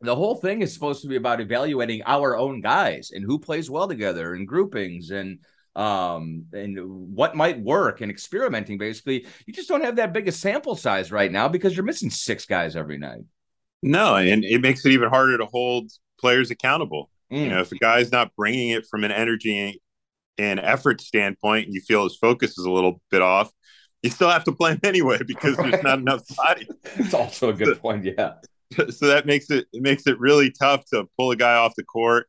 The 0.00 0.16
whole 0.16 0.36
thing 0.36 0.62
is 0.62 0.72
supposed 0.72 1.02
to 1.02 1.08
be 1.08 1.16
about 1.16 1.40
evaluating 1.40 2.02
our 2.06 2.36
own 2.36 2.60
guys 2.60 3.10
and 3.12 3.24
who 3.24 3.38
plays 3.38 3.68
well 3.68 3.88
together 3.88 4.34
and 4.34 4.46
groupings 4.46 5.10
and 5.10 5.40
um 5.78 6.44
and 6.52 6.76
what 7.14 7.36
might 7.36 7.60
work 7.60 8.00
and 8.00 8.10
experimenting 8.10 8.78
basically 8.78 9.26
you 9.46 9.52
just 9.52 9.68
don't 9.68 9.84
have 9.84 9.96
that 9.96 10.12
big 10.12 10.26
a 10.26 10.32
sample 10.32 10.74
size 10.74 11.12
right 11.12 11.30
now 11.30 11.48
because 11.48 11.76
you're 11.76 11.84
missing 11.84 12.10
six 12.10 12.44
guys 12.44 12.74
every 12.76 12.98
night 12.98 13.22
no 13.82 14.16
and 14.16 14.44
it 14.44 14.60
makes 14.60 14.84
it 14.84 14.90
even 14.90 15.08
harder 15.08 15.38
to 15.38 15.46
hold 15.46 15.90
players 16.18 16.50
accountable 16.50 17.10
mm. 17.32 17.38
you 17.38 17.48
know 17.48 17.60
if 17.60 17.70
a 17.70 17.76
guy's 17.76 18.10
not 18.10 18.34
bringing 18.36 18.70
it 18.70 18.86
from 18.90 19.04
an 19.04 19.12
energy 19.12 19.80
and 20.38 20.60
effort 20.60 21.00
standpoint, 21.00 21.66
and 21.66 21.74
you 21.74 21.80
feel 21.80 22.04
his 22.04 22.16
focus 22.16 22.56
is 22.58 22.64
a 22.64 22.70
little 22.70 23.02
bit 23.10 23.20
off, 23.20 23.50
you 24.02 24.10
still 24.10 24.30
have 24.30 24.44
to 24.44 24.52
play 24.52 24.72
him 24.72 24.80
anyway 24.84 25.18
because 25.26 25.58
right. 25.58 25.72
there's 25.72 25.82
not 25.82 25.98
enough 25.98 26.22
bodies. 26.36 26.68
It's 26.96 27.14
also 27.14 27.50
a 27.50 27.52
good 27.52 27.66
so, 27.66 27.74
point, 27.74 28.04
yeah. 28.04 28.34
So 28.90 29.06
that 29.06 29.24
makes 29.24 29.50
it 29.50 29.66
it 29.72 29.82
makes 29.82 30.06
it 30.06 30.20
really 30.20 30.50
tough 30.50 30.84
to 30.92 31.06
pull 31.16 31.30
a 31.30 31.36
guy 31.36 31.54
off 31.54 31.74
the 31.74 31.84
court. 31.84 32.28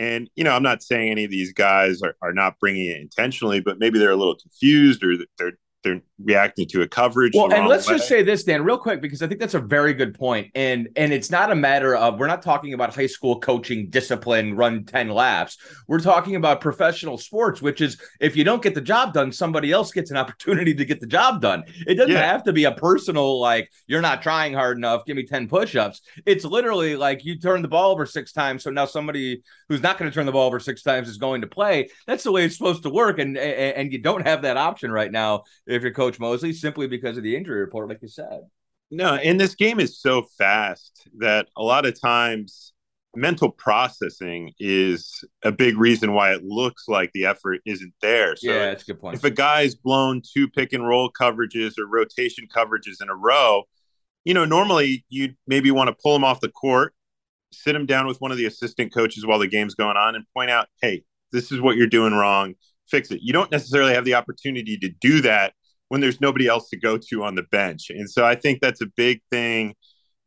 And 0.00 0.30
you 0.34 0.44
know, 0.44 0.52
I'm 0.52 0.62
not 0.62 0.82
saying 0.82 1.10
any 1.10 1.24
of 1.24 1.30
these 1.30 1.52
guys 1.52 2.00
are, 2.02 2.16
are 2.22 2.32
not 2.32 2.58
bringing 2.58 2.86
it 2.86 3.00
intentionally, 3.00 3.60
but 3.60 3.78
maybe 3.78 3.98
they're 3.98 4.10
a 4.10 4.16
little 4.16 4.34
confused 4.34 5.04
or 5.04 5.14
they're 5.38 5.52
they're 5.84 6.00
reacting 6.24 6.66
to 6.68 6.82
a 6.82 6.88
coverage. 6.88 7.32
Well, 7.34 7.52
and 7.52 7.66
let's 7.66 7.88
way. 7.88 7.96
just 7.96 8.08
say 8.08 8.22
this, 8.22 8.44
Dan, 8.44 8.64
real 8.64 8.78
quick, 8.78 9.00
because 9.00 9.22
I 9.22 9.26
think 9.26 9.40
that's 9.40 9.54
a 9.54 9.60
very 9.60 9.92
good 9.92 10.14
point. 10.14 10.50
And 10.54 10.88
and 10.96 11.12
it's 11.12 11.30
not 11.30 11.50
a 11.50 11.54
matter 11.54 11.96
of 11.96 12.18
we're 12.18 12.26
not 12.26 12.42
talking 12.42 12.74
about 12.74 12.94
high 12.94 13.06
school 13.06 13.40
coaching 13.40 13.88
discipline, 13.88 14.54
run 14.54 14.84
10 14.84 15.08
laps. 15.08 15.58
We're 15.88 16.00
talking 16.00 16.36
about 16.36 16.60
professional 16.60 17.18
sports, 17.18 17.62
which 17.62 17.80
is 17.80 18.00
if 18.20 18.36
you 18.36 18.44
don't 18.44 18.62
get 18.62 18.74
the 18.74 18.80
job 18.80 19.12
done, 19.12 19.32
somebody 19.32 19.72
else 19.72 19.92
gets 19.92 20.10
an 20.10 20.16
opportunity 20.20 20.74
to 20.74 20.84
get 20.84 21.00
the 21.00 21.06
job 21.06 21.40
done. 21.40 21.64
It 21.86 21.94
doesn't 21.94 22.12
yeah. 22.12 22.30
have 22.30 22.44
to 22.44 22.52
be 22.52 22.64
a 22.64 22.72
personal, 22.72 23.40
like, 23.40 23.70
you're 23.86 24.00
not 24.00 24.22
trying 24.22 24.52
hard 24.52 24.76
enough, 24.76 25.04
give 25.04 25.16
me 25.16 25.24
10 25.24 25.48
push-ups. 25.48 26.02
It's 26.26 26.44
literally 26.44 26.96
like 26.96 27.24
you 27.24 27.38
turn 27.38 27.62
the 27.62 27.68
ball 27.68 27.90
over 27.90 28.06
six 28.06 28.32
times. 28.32 28.64
So 28.64 28.70
now 28.70 28.84
somebody 28.84 29.42
who's 29.68 29.82
not 29.82 29.98
going 29.98 30.10
to 30.10 30.14
turn 30.14 30.26
the 30.26 30.32
ball 30.32 30.46
over 30.46 30.60
six 30.60 30.82
times 30.82 31.08
is 31.08 31.16
going 31.16 31.40
to 31.40 31.46
play. 31.46 31.88
That's 32.06 32.24
the 32.24 32.32
way 32.32 32.44
it's 32.44 32.56
supposed 32.56 32.82
to 32.82 32.90
work. 32.90 33.18
And 33.18 33.36
and, 33.36 33.76
and 33.76 33.92
you 33.92 33.98
don't 33.98 34.26
have 34.26 34.42
that 34.42 34.56
option 34.56 34.90
right 34.90 35.10
now 35.10 35.44
if 35.66 35.82
you're 35.82 35.92
Coach 36.10 36.20
Mosley, 36.20 36.52
simply 36.52 36.86
because 36.86 37.16
of 37.16 37.22
the 37.22 37.36
injury 37.36 37.60
report, 37.60 37.88
like 37.88 38.02
you 38.02 38.08
said. 38.08 38.42
No, 38.90 39.14
and 39.14 39.40
this 39.40 39.54
game 39.54 39.78
is 39.78 40.00
so 40.00 40.22
fast 40.36 41.08
that 41.18 41.48
a 41.56 41.62
lot 41.62 41.86
of 41.86 42.00
times 42.00 42.72
mental 43.14 43.50
processing 43.50 44.52
is 44.58 45.24
a 45.44 45.52
big 45.52 45.76
reason 45.76 46.12
why 46.12 46.32
it 46.32 46.44
looks 46.44 46.88
like 46.88 47.12
the 47.12 47.26
effort 47.26 47.60
isn't 47.64 47.94
there. 48.02 48.34
So 48.34 48.50
yeah, 48.50 48.66
that's 48.66 48.82
a 48.82 48.86
good 48.86 49.00
point. 49.00 49.16
If 49.16 49.24
a 49.24 49.30
guy's 49.30 49.76
blown 49.76 50.22
two 50.22 50.48
pick 50.48 50.72
and 50.72 50.86
roll 50.86 51.10
coverages 51.10 51.78
or 51.78 51.86
rotation 51.86 52.48
coverages 52.52 53.00
in 53.00 53.08
a 53.08 53.14
row, 53.14 53.64
you 54.24 54.34
know, 54.34 54.44
normally 54.44 55.04
you'd 55.08 55.36
maybe 55.46 55.70
want 55.70 55.88
to 55.88 55.96
pull 56.02 56.16
him 56.16 56.24
off 56.24 56.40
the 56.40 56.48
court, 56.48 56.92
sit 57.52 57.76
him 57.76 57.86
down 57.86 58.08
with 58.08 58.20
one 58.20 58.32
of 58.32 58.38
the 58.38 58.46
assistant 58.46 58.92
coaches 58.92 59.24
while 59.24 59.38
the 59.38 59.48
game's 59.48 59.74
going 59.76 59.96
on 59.96 60.16
and 60.16 60.24
point 60.36 60.50
out, 60.50 60.66
hey, 60.82 61.04
this 61.32 61.52
is 61.52 61.60
what 61.60 61.76
you're 61.76 61.86
doing 61.86 62.12
wrong. 62.12 62.54
Fix 62.88 63.12
it. 63.12 63.20
You 63.22 63.32
don't 63.32 63.52
necessarily 63.52 63.94
have 63.94 64.04
the 64.04 64.14
opportunity 64.14 64.76
to 64.78 64.88
do 64.88 65.20
that 65.20 65.54
when 65.90 66.00
there's 66.00 66.20
nobody 66.20 66.46
else 66.46 66.70
to 66.70 66.78
go 66.78 66.96
to 66.96 67.24
on 67.24 67.34
the 67.34 67.42
bench. 67.42 67.90
And 67.90 68.08
so 68.08 68.24
I 68.24 68.36
think 68.36 68.60
that's 68.60 68.80
a 68.80 68.86
big 68.86 69.20
thing 69.30 69.74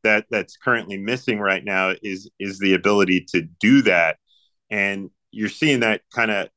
that 0.04 0.26
that's 0.30 0.58
currently 0.58 0.98
missing 0.98 1.40
right 1.40 1.64
now 1.64 1.94
is 2.04 2.30
is 2.38 2.60
the 2.60 2.74
ability 2.74 3.26
to 3.30 3.42
do 3.60 3.82
that. 3.84 4.18
And 4.70 5.10
you're 5.32 5.50
seeing 5.50 5.80
that 5.80 6.02
kind 6.14 6.32
of, 6.32 6.50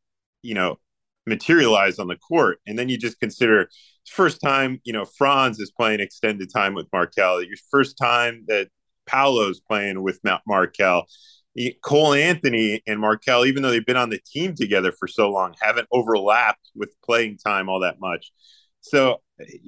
you 0.42 0.54
know, 0.54 0.80
materialize 1.24 2.00
on 2.00 2.08
the 2.08 2.16
court. 2.16 2.58
And 2.66 2.76
then 2.76 2.88
you 2.88 2.98
just 2.98 3.20
consider 3.20 3.70
first 4.10 4.40
time, 4.40 4.80
you 4.82 4.92
know, 4.92 5.04
Franz 5.04 5.60
is 5.60 5.70
playing 5.70 6.00
extended 6.00 6.52
time 6.52 6.74
with 6.74 6.88
Markelle. 6.92 7.42
Your 7.42 7.56
first 7.70 7.96
time 7.96 8.44
that 8.48 8.68
Paolo's 9.06 9.60
playing 9.60 10.02
with 10.02 10.18
Markelle. 10.46 11.06
Cole 11.82 12.12
Anthony 12.12 12.82
and 12.88 13.00
Markelle, 13.00 13.46
even 13.46 13.62
though 13.62 13.70
they've 13.70 13.86
been 13.86 13.96
on 13.96 14.10
the 14.10 14.20
team 14.26 14.54
together 14.54 14.92
for 14.92 15.06
so 15.06 15.30
long, 15.30 15.54
haven't 15.60 15.88
overlapped 15.92 16.70
with 16.74 16.90
playing 17.02 17.38
time 17.38 17.68
all 17.68 17.80
that 17.80 18.00
much. 18.00 18.32
So 18.88 19.20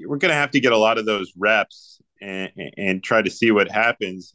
we're 0.07 0.19
going 0.19 0.31
to 0.31 0.35
have 0.35 0.53
to 0.53 0.61
get 0.61 0.73
a 0.73 0.79
lot 0.79 0.99
of 0.99 1.07
those 1.07 1.33
reps 1.37 2.01
and, 2.21 2.51
and 2.77 3.03
try 3.03 3.21
to 3.21 3.31
see 3.31 3.51
what 3.51 3.71
happens. 3.71 4.35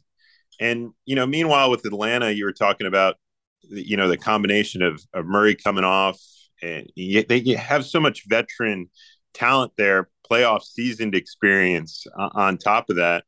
And 0.60 0.92
you 1.04 1.16
know, 1.16 1.26
meanwhile, 1.26 1.70
with 1.70 1.84
Atlanta, 1.84 2.30
you 2.30 2.44
were 2.44 2.52
talking 2.52 2.86
about 2.86 3.16
you 3.62 3.96
know 3.96 4.08
the 4.08 4.18
combination 4.18 4.82
of, 4.82 5.02
of 5.12 5.26
Murray 5.26 5.56
coming 5.56 5.84
off, 5.84 6.20
and 6.62 6.86
they 6.96 7.56
have 7.58 7.84
so 7.84 7.98
much 7.98 8.28
veteran 8.28 8.88
talent 9.32 9.72
there, 9.76 10.08
playoff 10.30 10.62
seasoned 10.62 11.14
experience 11.14 12.06
on 12.16 12.58
top 12.58 12.90
of 12.90 12.96
that. 12.96 13.24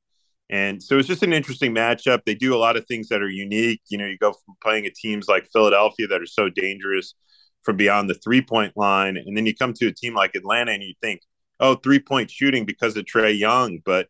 And 0.48 0.80
so 0.80 0.98
it's 0.98 1.08
just 1.08 1.24
an 1.24 1.32
interesting 1.32 1.74
matchup. 1.74 2.20
They 2.24 2.36
do 2.36 2.54
a 2.54 2.58
lot 2.58 2.76
of 2.76 2.86
things 2.86 3.08
that 3.08 3.22
are 3.22 3.28
unique. 3.28 3.80
You 3.88 3.98
know, 3.98 4.06
you 4.06 4.16
go 4.18 4.32
from 4.32 4.54
playing 4.62 4.86
at 4.86 4.94
teams 4.94 5.26
like 5.26 5.48
Philadelphia 5.52 6.06
that 6.06 6.22
are 6.22 6.26
so 6.26 6.48
dangerous 6.48 7.14
from 7.62 7.76
beyond 7.76 8.08
the 8.08 8.14
three 8.14 8.42
point 8.42 8.74
line, 8.76 9.16
and 9.16 9.36
then 9.36 9.46
you 9.46 9.54
come 9.56 9.72
to 9.72 9.88
a 9.88 9.92
team 9.92 10.14
like 10.14 10.36
Atlanta 10.36 10.70
and 10.70 10.82
you 10.82 10.94
think, 11.02 11.22
oh, 11.60 11.74
three 11.76 11.98
point 11.98 12.30
shooting 12.30 12.64
because 12.64 12.96
of 12.96 13.04
Trae 13.04 13.38
Young. 13.38 13.78
But, 13.84 14.08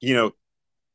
you 0.00 0.14
know, 0.14 0.32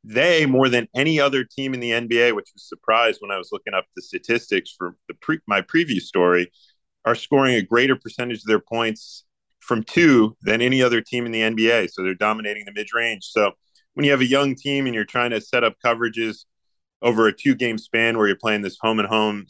they 0.04 0.46
more 0.46 0.68
than 0.68 0.88
any 0.94 1.20
other 1.20 1.44
team 1.44 1.74
in 1.74 1.80
the 1.80 1.90
NBA, 1.90 2.34
which 2.34 2.50
was 2.54 2.68
surprised 2.68 3.20
when 3.20 3.30
I 3.30 3.38
was 3.38 3.50
looking 3.52 3.74
up 3.74 3.86
the 3.96 4.02
statistics 4.02 4.74
for 4.76 4.94
the 5.08 5.14
pre- 5.14 5.40
my 5.46 5.60
previous 5.60 6.08
story, 6.08 6.50
are 7.04 7.14
scoring 7.14 7.54
a 7.54 7.62
greater 7.62 7.96
percentage 7.96 8.38
of 8.38 8.46
their 8.46 8.60
points 8.60 9.24
from 9.60 9.82
two 9.82 10.36
than 10.42 10.62
any 10.62 10.82
other 10.82 11.00
team 11.00 11.26
in 11.26 11.32
the 11.32 11.42
NBA. 11.42 11.88
So 11.90 12.02
they're 12.02 12.14
dominating 12.14 12.64
the 12.64 12.72
mid 12.72 12.88
range. 12.94 13.24
So 13.24 13.52
when 13.94 14.04
you 14.04 14.10
have 14.12 14.20
a 14.20 14.26
young 14.26 14.54
team 14.54 14.86
and 14.86 14.94
you're 14.94 15.04
trying 15.04 15.30
to 15.30 15.40
set 15.40 15.64
up 15.64 15.74
coverages 15.84 16.44
over 17.02 17.26
a 17.28 17.32
two 17.32 17.54
game 17.54 17.78
span 17.78 18.16
where 18.16 18.26
you're 18.26 18.36
playing 18.36 18.62
this 18.62 18.78
home 18.80 18.98
and 18.98 19.08
home 19.08 19.46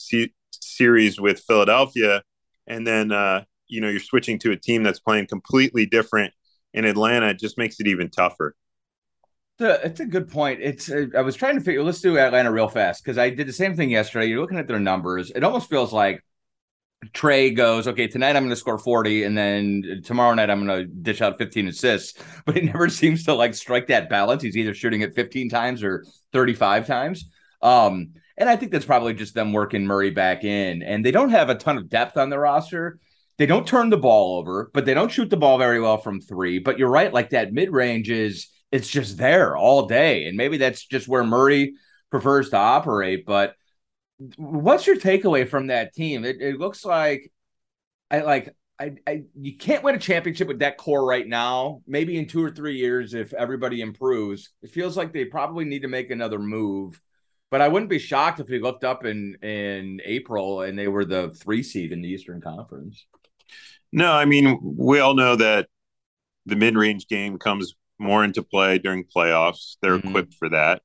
series 0.51 1.21
with 1.21 1.41
Philadelphia, 1.47 2.23
and 2.67 2.87
then 2.87 3.13
uh, 3.13 3.45
you 3.69 3.81
know 3.81 3.89
you're 3.89 4.01
switching 4.01 4.39
to 4.41 4.53
a 4.53 4.57
team 4.57 4.83
that's 4.83 5.01
playing 5.01 5.27
completely 5.27 5.87
different 5.87 6.33
in 6.75 6.85
Atlanta, 6.85 7.29
it 7.29 7.39
just 7.39 7.59
makes 7.59 7.81
it 7.81 7.87
even 7.87 8.11
tougher. 8.11 8.55
It's 9.61 9.99
a 9.99 10.07
good 10.07 10.31
point. 10.31 10.61
It's 10.63 10.91
uh, 10.91 11.07
I 11.17 11.23
was 11.23 11.35
trying 11.35 11.57
to 11.57 11.61
figure. 11.61 11.83
Let's 11.83 12.01
do 12.01 12.17
Atlanta 12.17 12.53
real 12.53 12.69
fast 12.69 13.03
because 13.03 13.19
I 13.19 13.31
did 13.31 13.49
the 13.49 13.53
same 13.53 13.75
thing 13.75 13.91
yesterday. 13.91 14.27
You're 14.27 14.41
looking 14.41 14.59
at 14.59 14.69
their 14.69 14.79
numbers. 14.79 15.33
It 15.33 15.43
almost 15.43 15.69
feels 15.69 15.93
like 15.93 16.23
Trae 17.07 17.55
goes, 17.55 17.87
okay, 17.87 18.09
tonight 18.09 18.37
I'm 18.37 18.43
going 18.43 18.51
to 18.51 18.57
score 18.57 18.79
40, 18.79 19.25
and 19.25 19.37
then 19.37 20.03
tomorrow 20.05 20.35
night 20.35 20.51
I'm 20.51 20.65
going 20.67 20.81
to 20.81 20.85
dish 20.87 21.21
out 21.21 21.39
15 21.39 21.69
assists. 21.69 22.21
But 22.47 22.57
he 22.57 22.63
never 22.63 22.89
seems 22.89 23.25
to 23.25 23.35
like 23.35 23.55
strike 23.55 23.89
that 23.89 24.09
balance. 24.09 24.43
He's 24.43 24.57
either 24.57 24.75
shooting 24.75 25.03
it 25.03 25.15
15 25.15 25.51
times 25.51 25.83
or 25.83 26.05
35 26.33 26.87
times. 26.87 27.29
Um, 27.61 28.15
and 28.39 28.49
I 28.49 28.57
think 28.57 28.73
that's 28.73 28.87
probably 28.87 29.13
just 29.13 29.35
them 29.35 29.53
working 29.53 29.85
Murray 29.85 30.11
back 30.11 30.45
in. 30.45 30.83
And 30.83 31.05
they 31.05 31.11
don't 31.11 31.31
have 31.31 31.51
a 31.51 31.57
ton 31.57 31.77
of 31.77 31.91
depth 31.91 32.17
on 32.17 32.31
the 32.31 32.39
roster. 32.39 33.01
They 33.39 33.47
don't 33.47 33.67
turn 33.67 33.91
the 33.91 33.97
ball 33.97 34.39
over, 34.39 34.71
but 34.75 34.85
they 34.85 34.95
don't 34.95 35.13
shoot 35.13 35.31
the 35.31 35.37
ball 35.37 35.59
very 35.59 35.81
well 35.81 35.99
from 35.99 36.21
three. 36.21 36.59
But 36.59 36.79
you're 36.79 36.91
right, 36.91 37.13
like 37.13 37.31
that 37.31 37.53
mid 37.53 37.71
range 37.71 38.11
is 38.11 38.49
it's 38.73 38.89
just 38.89 39.17
there 39.17 39.57
all 39.57 39.87
day. 39.87 40.27
And 40.27 40.37
maybe 40.37 40.59
that's 40.59 40.85
just 40.85 41.09
where 41.09 41.25
Murray 41.25 41.75
prefers 42.11 42.51
to 42.51 42.57
operate. 42.57 43.25
But 43.25 43.55
what's 44.37 44.87
your 44.87 44.97
takeaway 44.97 45.49
from 45.49 45.69
that 45.69 45.95
team? 45.95 46.25
It, 46.25 46.41
it 46.41 46.59
looks 46.59 46.85
like 46.85 47.31
I 48.11 48.21
like 48.21 48.55
I, 48.81 48.95
I 49.07 49.23
you 49.41 49.57
can't 49.57 49.85
win 49.85 49.95
a 49.95 50.01
championship 50.01 50.49
with 50.49 50.61
that 50.61 50.77
core 50.77 51.07
right 51.07 51.27
now. 51.27 51.83
Maybe 51.87 52.17
in 52.19 52.27
two 52.27 52.43
or 52.43 52.51
three 52.51 52.77
years, 52.77 53.15
if 53.15 53.33
everybody 53.35 53.81
improves, 53.81 54.51
it 54.63 54.71
feels 54.71 54.97
like 54.97 55.13
they 55.13 55.25
probably 55.25 55.65
need 55.65 55.83
to 55.83 55.89
make 55.89 56.11
another 56.11 56.39
move. 56.39 57.01
But 57.51 57.61
I 57.63 57.69
wouldn't 57.69 57.91
be 57.91 57.99
shocked 57.99 58.41
if 58.41 58.49
we 58.49 58.61
looked 58.61 58.85
up 58.85 59.05
in 59.05 59.37
in 59.43 60.01
April 60.05 60.63
and 60.63 60.79
they 60.79 60.89
were 60.89 61.05
the 61.05 61.31
three 61.31 61.63
seed 61.63 61.93
in 61.93 62.03
the 62.03 62.09
Eastern 62.09 62.41
Conference. 62.41 63.07
No, 63.93 64.13
I 64.13 64.25
mean 64.25 64.59
we 64.63 65.01
all 65.01 65.15
know 65.15 65.37
that 65.37 65.69
the 66.47 66.57
mid 66.57 66.77
range 66.77 67.09
game 67.09 67.39
comes 67.39 67.75
more 67.99 68.25
into 68.25 68.43
play 68.43 68.79
during 68.79 69.05
playoffs. 69.05 69.77
They're 69.83 69.99
mm-hmm. 69.99 70.09
equipped 70.09 70.35
for 70.35 70.49
that. 70.51 70.83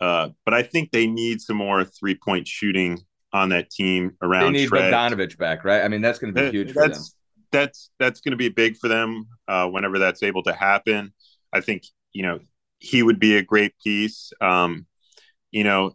Uh, 0.00 0.30
but 0.44 0.54
I 0.54 0.62
think 0.62 0.90
they 0.90 1.06
need 1.06 1.40
some 1.40 1.56
more 1.56 1.84
three 1.84 2.14
point 2.14 2.46
shooting 2.46 3.00
on 3.32 3.50
that 3.50 3.70
team 3.70 4.16
around. 4.22 4.52
They 4.52 4.60
need 4.60 4.70
Trae. 4.70 4.90
Bogdanovich 4.90 5.38
back, 5.38 5.64
right? 5.64 5.82
I 5.82 5.88
mean, 5.88 6.02
that's 6.02 6.18
going 6.18 6.34
to 6.34 6.42
be 6.42 6.50
huge 6.50 6.74
that's, 6.74 6.74
for 6.74 6.88
them. 6.88 7.04
That's 7.52 7.90
that's 7.98 8.20
going 8.20 8.32
to 8.32 8.36
be 8.36 8.48
big 8.48 8.76
for 8.76 8.88
them 8.88 9.26
uh, 9.48 9.66
whenever 9.68 9.98
that's 9.98 10.22
able 10.22 10.42
to 10.44 10.52
happen. 10.52 11.12
I 11.52 11.60
think 11.60 11.84
you 12.12 12.22
know 12.22 12.40
he 12.78 13.02
would 13.02 13.18
be 13.18 13.36
a 13.36 13.42
great 13.42 13.74
piece. 13.82 14.32
Um, 14.40 14.86
you 15.50 15.64
know, 15.64 15.92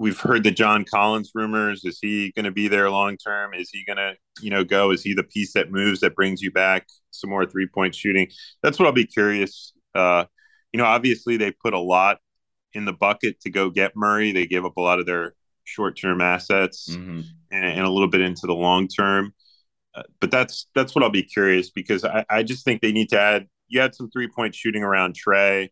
we've 0.00 0.18
heard 0.18 0.42
the 0.42 0.50
John 0.50 0.84
Collins 0.84 1.30
rumors. 1.34 1.84
Is 1.84 1.98
he 2.00 2.32
going 2.32 2.46
to 2.46 2.50
be 2.50 2.68
there 2.68 2.90
long 2.90 3.18
term? 3.18 3.52
Is 3.52 3.68
he 3.70 3.84
going 3.84 3.98
to 3.98 4.14
you 4.40 4.50
know 4.50 4.64
go? 4.64 4.90
Is 4.90 5.02
he 5.02 5.14
the 5.14 5.22
piece 5.22 5.52
that 5.52 5.70
moves 5.70 6.00
that 6.00 6.16
brings 6.16 6.40
you 6.40 6.50
back 6.50 6.86
some 7.12 7.30
more 7.30 7.46
three 7.46 7.68
point 7.68 7.94
shooting? 7.94 8.28
That's 8.62 8.78
what 8.78 8.86
I'll 8.86 8.92
be 8.92 9.06
curious. 9.06 9.72
Uh, 9.94 10.24
you 10.72 10.78
know, 10.78 10.86
obviously 10.86 11.36
they 11.36 11.52
put 11.52 11.74
a 11.74 11.78
lot 11.78 12.18
in 12.72 12.86
the 12.86 12.92
bucket 12.92 13.40
to 13.42 13.50
go 13.50 13.70
get 13.70 13.92
Murray. 13.94 14.32
They 14.32 14.46
gave 14.46 14.64
up 14.64 14.76
a 14.76 14.80
lot 14.80 14.98
of 14.98 15.06
their 15.06 15.34
short 15.64 15.96
term 15.96 16.20
assets 16.20 16.88
mm-hmm. 16.90 17.20
and, 17.52 17.64
and, 17.64 17.80
a 17.80 17.90
little 17.90 18.08
bit 18.08 18.20
into 18.20 18.46
the 18.46 18.54
long 18.54 18.88
term. 18.88 19.34
Uh, 19.94 20.02
but 20.20 20.30
that's 20.30 20.66
that's 20.74 20.94
what 20.94 21.04
I'll 21.04 21.10
be 21.10 21.22
curious 21.22 21.70
because 21.70 22.04
I, 22.04 22.24
I 22.30 22.42
just 22.42 22.64
think 22.64 22.80
they 22.80 22.92
need 22.92 23.10
to 23.10 23.20
add. 23.20 23.48
You 23.68 23.80
had 23.80 23.94
some 23.94 24.10
three 24.10 24.28
point 24.28 24.54
shooting 24.54 24.82
around 24.82 25.14
Trae. 25.14 25.68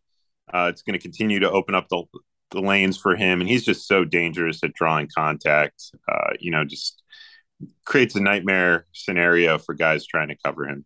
Uh, 0.53 0.67
it's 0.69 0.81
going 0.81 0.97
to 0.97 1.01
continue 1.01 1.39
to 1.39 1.49
open 1.49 1.75
up 1.75 1.87
the, 1.89 2.03
the 2.51 2.61
lanes 2.61 2.97
for 2.97 3.15
him, 3.15 3.41
and 3.41 3.49
he's 3.49 3.65
just 3.65 3.87
so 3.87 4.05
dangerous 4.05 4.63
at 4.63 4.73
drawing 4.73 5.09
contact. 5.13 5.91
Uh, 6.07 6.31
you 6.39 6.51
know, 6.51 6.65
just 6.65 7.01
creates 7.85 8.15
a 8.15 8.19
nightmare 8.19 8.85
scenario 8.93 9.57
for 9.57 9.73
guys 9.73 10.05
trying 10.05 10.29
to 10.29 10.37
cover 10.43 10.67
him. 10.67 10.85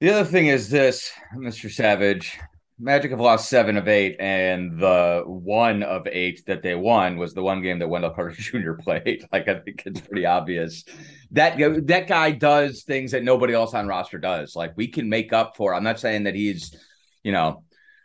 The 0.00 0.10
other 0.10 0.24
thing 0.24 0.46
is 0.46 0.68
this, 0.68 1.10
Mr. 1.36 1.70
Savage. 1.70 2.38
Magic 2.76 3.12
have 3.12 3.20
lost 3.20 3.48
seven 3.48 3.76
of 3.76 3.86
eight, 3.86 4.16
and 4.18 4.80
the 4.80 5.22
one 5.24 5.84
of 5.84 6.08
eight 6.08 6.44
that 6.46 6.62
they 6.62 6.74
won 6.74 7.16
was 7.16 7.32
the 7.32 7.42
one 7.42 7.62
game 7.62 7.78
that 7.78 7.88
Wendell 7.88 8.10
Carter 8.10 8.34
Jr. 8.38 8.72
played. 8.72 9.24
Like 9.32 9.48
I 9.48 9.60
think 9.60 9.82
it's 9.86 10.00
pretty 10.00 10.26
obvious 10.26 10.84
that 11.30 11.56
that 11.86 12.06
guy 12.08 12.32
does 12.32 12.82
things 12.82 13.12
that 13.12 13.22
nobody 13.22 13.54
else 13.54 13.74
on 13.74 13.86
roster 13.86 14.18
does. 14.18 14.56
Like 14.56 14.76
we 14.76 14.88
can 14.88 15.08
make 15.08 15.32
up 15.32 15.56
for. 15.56 15.74
I'm 15.74 15.84
not 15.84 16.00
saying 16.00 16.24
that 16.24 16.34
he's, 16.34 16.76
you 17.22 17.32
know, 17.32 17.64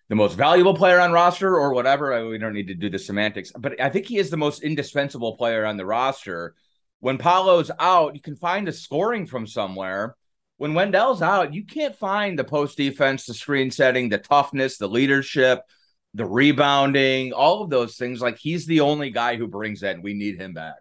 the 0.10 0.16
most 0.16 0.36
valuable 0.36 0.75
player 0.75 1.00
on 1.00 1.12
roster 1.12 1.56
or 1.56 1.74
whatever. 1.74 2.28
We 2.28 2.38
don't 2.38 2.54
need 2.54 2.68
to 2.68 2.75
do 2.75 2.89
the 2.89 3.00
semantics, 3.00 3.51
but 3.58 3.80
I 3.80 3.89
think 3.89 4.08
he 4.08 4.18
is 4.18 4.30
the 4.30 4.38
most 4.38 4.63
indispensable 4.63 5.38
player 5.38 5.66
on 5.66 5.78
the 5.78 5.86
roster. 5.86 6.56
When 7.00 7.18
Paolo's 7.18 7.72
out, 7.80 8.16
you 8.16 8.22
can 8.22 8.36
find 8.36 8.68
a 8.68 8.74
scoring 8.74 9.25
from 9.25 9.48
somewhere 9.48 10.16
when 10.60 10.74
Wendell's 10.74 11.22
out, 11.22 11.54
you 11.54 11.66
can't 11.66 11.96
find 11.96 12.38
the 12.38 12.44
post 12.44 12.75
defense, 12.75 13.25
the 13.25 13.34
screen 13.34 13.72
setting, 13.72 14.10
the 14.10 14.18
toughness, 14.18 14.78
the 14.78 14.89
leadership, 14.89 15.62
the 16.13 16.25
rebounding, 16.25 17.32
all 17.32 17.63
of 17.63 17.70
those 17.70 17.96
things. 17.96 18.20
Like 18.20 18.38
he's 18.38 18.66
the 18.66 18.82
only 18.82 19.10
guy 19.10 19.38
who 19.38 19.48
brings 19.48 19.80
that, 19.80 19.96
and 19.96 20.04
we 20.04 20.13
need 20.13 20.36
him 20.36 20.54
back. 20.54 20.75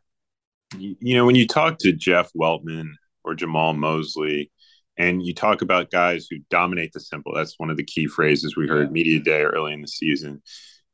You 0.77 1.15
know, 1.15 1.25
when 1.25 1.37
you 1.37 1.47
talk 1.47 1.79
to 1.79 1.93
Jeff 1.93 2.33
Weltman 2.33 2.91
or 3.23 3.37
Jamahl 3.37 3.77
Mosley, 3.77 4.51
and 4.99 5.25
you 5.25 5.35
talk 5.35 5.63
about 5.63 5.91
guys 5.91 6.27
who 6.29 6.39
dominate 6.51 6.93
the 6.93 7.01
simple, 7.01 7.33
that's 7.35 7.59
one 7.59 7.71
of 7.71 7.77
the 7.77 7.85
key 7.85 8.07
phrases 8.07 8.57
we 8.57 8.69
heard 8.69 8.89
yeah. 8.89 8.93
media 8.93 9.21
day 9.21 9.43
early 9.43 9.73
in 9.73 9.81
the 9.81 9.89
season 9.89 10.43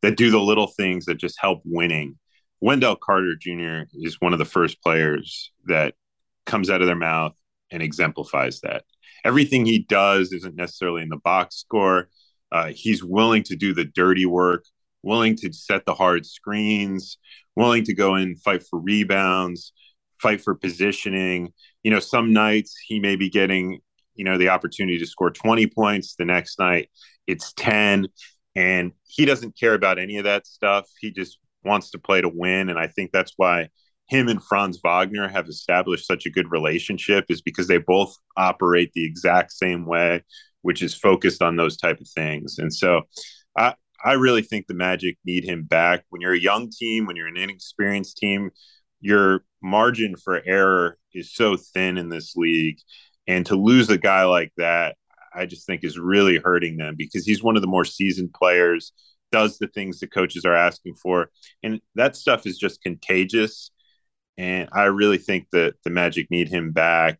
that 0.02 0.16
do 0.16 0.30
the 0.30 0.40
little 0.40 0.66
things 0.66 1.06
that 1.06 1.16
just 1.16 1.40
help 1.40 1.62
winning. 1.64 2.18
Wendell 2.61 2.96
Carter 2.96 3.34
Jr. 3.38 3.88
is 3.94 4.20
one 4.20 4.32
of 4.32 4.38
the 4.38 4.44
first 4.44 4.82
players 4.82 5.50
that 5.66 5.94
comes 6.46 6.70
out 6.70 6.80
of 6.80 6.87
their 6.87 6.94
mouth 6.94 7.34
and 7.70 7.82
exemplifies 7.82 8.61
that. 8.61 8.84
Everything 9.25 9.64
he 9.64 9.80
does 9.80 10.32
isn't 10.32 10.54
necessarily 10.54 11.02
in 11.02 11.08
the 11.08 11.16
box 11.16 11.56
score. 11.56 12.08
Uh, 12.52 12.66
he's 12.75 13.02
willing 13.02 13.42
to 13.44 13.56
do 13.56 13.73
the 13.73 13.84
dirty 13.84 14.26
work 14.26 14.64
willing 15.04 15.37
to 15.37 15.52
set 15.52 15.84
the 15.84 15.94
hard 15.94 16.26
screens, 16.26 17.18
willing 17.54 17.84
to 17.84 17.94
go 17.94 18.16
in, 18.16 18.37
fight 18.37 18.64
for 18.68 18.80
rebounds, 18.80 19.73
fight 20.20 20.40
for 20.40 20.54
positioning. 20.54 21.52
You 21.82 21.90
know, 21.90 22.00
some 22.00 22.32
nights 22.32 22.76
he 22.84 22.99
may 22.99 23.16
be 23.16 23.28
getting, 23.28 23.80
you 24.14 24.25
know, 24.25 24.38
the 24.38 24.49
opportunity 24.49 24.99
to 24.99 25.06
score 25.06 25.30
20 25.30 25.66
points. 25.68 26.14
The 26.16 26.25
next 26.25 26.59
night 26.59 26.90
it's 27.26 27.52
10. 27.54 28.09
And 28.56 28.92
he 29.06 29.25
doesn't 29.25 29.59
care 29.59 29.75
about 29.75 29.99
any 29.99 30.18
of 30.18 30.25
that 30.25 30.47
stuff. 30.47 30.88
He 31.00 31.11
just 31.11 31.38
wants 31.64 31.90
to 31.90 31.99
play 31.99 32.21
to 32.21 32.28
win. 32.28 32.68
And 32.68 32.78
I 32.78 32.87
think 32.87 33.11
that's 33.11 33.33
why 33.37 33.68
him 34.06 34.28
and 34.28 34.42
Franz 34.42 34.78
Wagner 34.83 35.28
have 35.28 35.49
established 35.49 36.06
such 36.06 36.26
a 36.26 36.30
good 36.30 36.50
relationship 36.50 37.26
is 37.28 37.40
because 37.40 37.68
they 37.68 37.78
both 37.78 38.14
operate 38.37 38.92
the 38.92 39.04
exact 39.04 39.52
same 39.52 39.87
way, 39.87 40.23
which 40.62 40.83
is 40.83 40.94
focused 40.94 41.42
on 41.42 41.56
those 41.56 41.76
type 41.76 42.00
of 42.00 42.09
things. 42.09 42.59
And 42.59 42.73
so 42.73 43.02
I 43.56 43.75
I 44.04 44.12
really 44.12 44.42
think 44.42 44.66
the 44.66 44.75
Magic 44.75 45.16
need 45.25 45.44
him 45.44 45.64
back. 45.64 46.04
When 46.11 46.21
you're 46.21 46.35
a 46.35 46.38
young 46.38 46.71
team, 46.71 47.06
when 47.06 47.16
you're 47.16 47.26
an 47.26 47.38
inexperienced 47.38 48.18
team, 48.18 48.50
your 49.00 49.44
margin 49.62 50.14
for 50.16 50.42
error 50.44 50.99
is 51.14 51.35
so 51.35 51.56
thin 51.56 51.97
in 51.97 52.11
this 52.11 52.35
league. 52.37 52.78
And 53.26 53.47
to 53.47 53.57
lose 53.57 53.88
a 53.90 53.99
guy 53.99 54.25
like 54.25 54.52
that, 54.57 54.97
I 55.35 55.47
just 55.47 55.66
think 55.66 55.83
is 55.83 55.99
really 55.99 56.38
hurting 56.38 56.76
them 56.76 56.95
because 56.97 57.25
he's 57.25 57.43
one 57.43 57.57
of 57.57 57.62
the 57.62 57.69
more 57.69 57.85
seasoned 57.85 58.33
players, 58.35 58.93
does 59.33 59.59
the 59.59 59.66
things 59.66 59.99
the 59.99 60.07
coaches 60.07 60.45
are 60.45 60.54
asking 60.54 60.95
for. 60.95 61.31
And 61.62 61.81
that 61.97 62.16
stuff 62.16 62.47
is 62.47 62.59
just 62.59 62.83
contagious. 62.83 63.71
And 64.37 64.69
I 64.73 64.85
really 64.85 65.19
think 65.19 65.49
that 65.52 65.75
the 65.85 65.90
Magic 65.90 66.31
need 66.31 66.49
him 66.49 66.73
back 66.73 67.19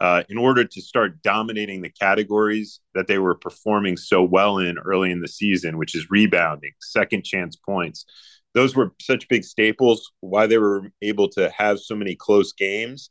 uh, 0.00 0.22
in 0.28 0.38
order 0.38 0.64
to 0.64 0.80
start 0.80 1.22
dominating 1.22 1.82
the 1.82 1.90
categories 1.90 2.80
that 2.94 3.06
they 3.06 3.18
were 3.18 3.34
performing 3.34 3.96
so 3.96 4.22
well 4.22 4.58
in 4.58 4.78
early 4.78 5.10
in 5.10 5.20
the 5.20 5.28
season, 5.28 5.76
which 5.76 5.94
is 5.94 6.10
rebounding, 6.10 6.72
second 6.80 7.24
chance 7.24 7.56
points. 7.56 8.06
Those 8.54 8.74
were 8.74 8.92
such 9.00 9.28
big 9.28 9.44
staples, 9.44 10.10
why 10.20 10.46
they 10.46 10.58
were 10.58 10.90
able 11.02 11.28
to 11.30 11.50
have 11.50 11.78
so 11.78 11.94
many 11.94 12.16
close 12.16 12.52
games. 12.52 13.10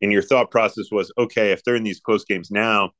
And 0.00 0.12
your 0.12 0.22
thought 0.22 0.50
process 0.50 0.86
was 0.90 1.12
okay, 1.18 1.52
if 1.52 1.64
they're 1.64 1.76
in 1.76 1.82
these 1.82 2.00
close 2.00 2.24
games 2.24 2.50
now, 2.50 2.90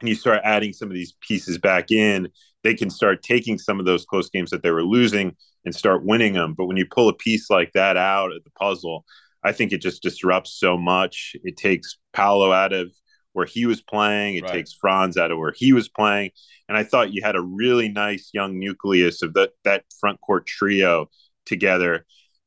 and 0.00 0.08
you 0.08 0.14
start 0.14 0.40
adding 0.44 0.72
some 0.72 0.88
of 0.88 0.94
these 0.94 1.14
pieces 1.20 1.58
back 1.58 1.90
in, 1.90 2.28
they 2.62 2.74
can 2.74 2.90
start 2.90 3.22
taking 3.22 3.58
some 3.58 3.78
of 3.78 3.86
those 3.86 4.04
close 4.04 4.30
games 4.30 4.50
that 4.50 4.62
they 4.62 4.70
were 4.70 4.84
losing 4.84 5.36
and 5.64 5.74
start 5.74 6.04
winning 6.04 6.34
them. 6.34 6.54
But 6.56 6.66
when 6.66 6.76
you 6.76 6.86
pull 6.86 7.08
a 7.08 7.14
piece 7.14 7.50
like 7.50 7.72
that 7.74 7.96
out 7.96 8.32
of 8.32 8.42
the 8.44 8.50
puzzle, 8.58 9.04
I 9.42 9.52
think 9.52 9.72
it 9.72 9.80
just 9.80 10.02
disrupts 10.02 10.58
so 10.58 10.76
much. 10.76 11.36
It 11.44 11.56
takes 11.56 11.98
Paolo 12.12 12.52
out 12.52 12.72
of 12.72 12.90
where 13.32 13.46
he 13.46 13.66
was 13.66 13.80
playing. 13.80 14.36
It 14.36 14.44
right. 14.44 14.52
takes 14.52 14.72
Franz 14.72 15.16
out 15.16 15.30
of 15.30 15.38
where 15.38 15.54
he 15.54 15.72
was 15.72 15.88
playing. 15.88 16.30
And 16.68 16.76
I 16.76 16.84
thought 16.84 17.12
you 17.12 17.22
had 17.22 17.36
a 17.36 17.40
really 17.40 17.88
nice 17.88 18.30
young 18.32 18.58
nucleus 18.58 19.22
of 19.22 19.34
that 19.34 19.52
that 19.64 19.84
front 20.00 20.20
court 20.20 20.46
trio 20.46 21.08
together 21.46 22.06